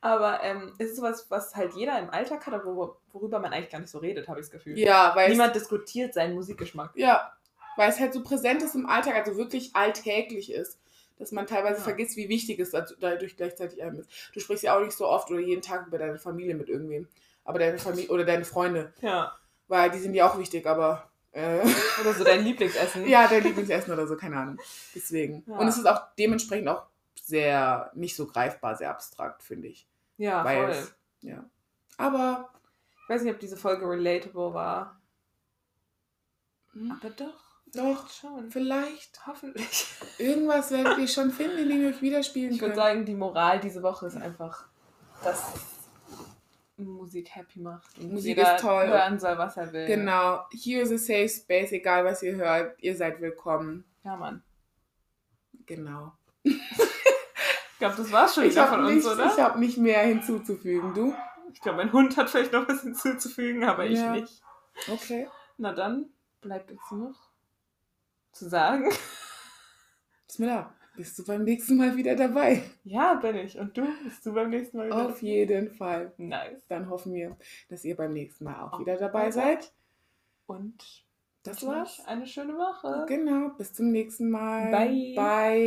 [0.00, 3.70] Aber ähm, es ist sowas, was halt jeder im Alltag hat, aber worüber man eigentlich
[3.70, 4.78] gar nicht so redet, habe ich das Gefühl.
[4.78, 5.30] Ja, weil.
[5.30, 6.92] Niemand diskutiert seinen Musikgeschmack.
[6.94, 7.32] Ja,
[7.76, 10.78] weil es halt so präsent ist im Alltag, also wirklich alltäglich ist.
[11.18, 11.84] Dass man teilweise ja.
[11.84, 14.10] vergisst, wie wichtig es dadurch gleichzeitig einem ist.
[14.34, 17.08] Du sprichst ja auch nicht so oft oder jeden Tag über deine Familie mit irgendwem.
[17.44, 18.92] Aber deine Familie oder deine Freunde.
[19.00, 19.34] Ja.
[19.68, 21.10] Weil die sind ja auch wichtig, aber.
[21.32, 21.60] Äh,
[22.00, 23.06] oder so dein Lieblingsessen.
[23.06, 24.58] ja, dein Lieblingsessen oder so, keine Ahnung.
[24.94, 25.44] Deswegen.
[25.46, 25.56] Ja.
[25.56, 26.86] Und es ist auch dementsprechend auch
[27.22, 29.88] sehr, nicht so greifbar, sehr abstrakt, finde ich.
[30.18, 30.70] Ja, Weil voll.
[30.70, 31.44] Es, ja.
[31.96, 32.50] Aber.
[33.04, 35.00] Ich weiß nicht, ob diese Folge relatable war.
[36.72, 36.92] Hm.
[36.92, 37.45] Aber doch.
[37.76, 38.50] Doch, schon.
[38.50, 39.26] Vielleicht.
[39.26, 39.86] Hoffentlich.
[40.18, 42.72] Irgendwas werdet ihr schon finden, in dem ihr euch widerspielen ich könnt.
[42.72, 44.66] Ich würde sagen, die Moral diese Woche ist einfach,
[45.22, 45.42] dass
[46.76, 48.86] Musik happy macht und Musik ist toll.
[48.88, 49.86] hören soll, was er will.
[49.86, 50.44] Genau.
[50.52, 53.84] Here is a safe space, egal was ihr hört, ihr seid willkommen.
[54.04, 54.42] Ja, Mann.
[55.66, 56.12] Genau.
[56.44, 59.26] Ich glaube, das war's schon Ich wieder habe von nicht, uns, oder?
[59.34, 60.94] ich hab nicht mehr hinzuzufügen.
[60.94, 61.14] Du?
[61.52, 64.12] Ich glaube, mein Hund hat vielleicht noch was hinzuzufügen, aber ich Ja.
[64.12, 64.42] nicht.
[64.90, 65.28] Okay.
[65.56, 66.10] Na dann
[66.42, 67.25] bleibt jetzt nur noch
[68.36, 68.90] zu sagen.
[70.26, 70.72] Bismillah.
[70.96, 72.62] Bist du beim nächsten Mal wieder dabei?
[72.84, 73.58] Ja, bin ich.
[73.58, 73.86] Und du?
[74.02, 75.06] Bist du beim nächsten Mal wieder?
[75.08, 76.12] Auf jeden Fall.
[76.16, 76.66] Nice.
[76.68, 77.36] Dann hoffen wir,
[77.68, 79.72] dass ihr beim nächsten Mal auch Auf wieder dabei seid.
[80.46, 81.04] Und
[81.42, 82.02] Das war's.
[82.06, 83.04] eine schöne Woche.
[83.08, 83.50] Genau.
[83.58, 84.70] Bis zum nächsten Mal.
[84.70, 85.12] Bye.
[85.14, 85.64] Bye.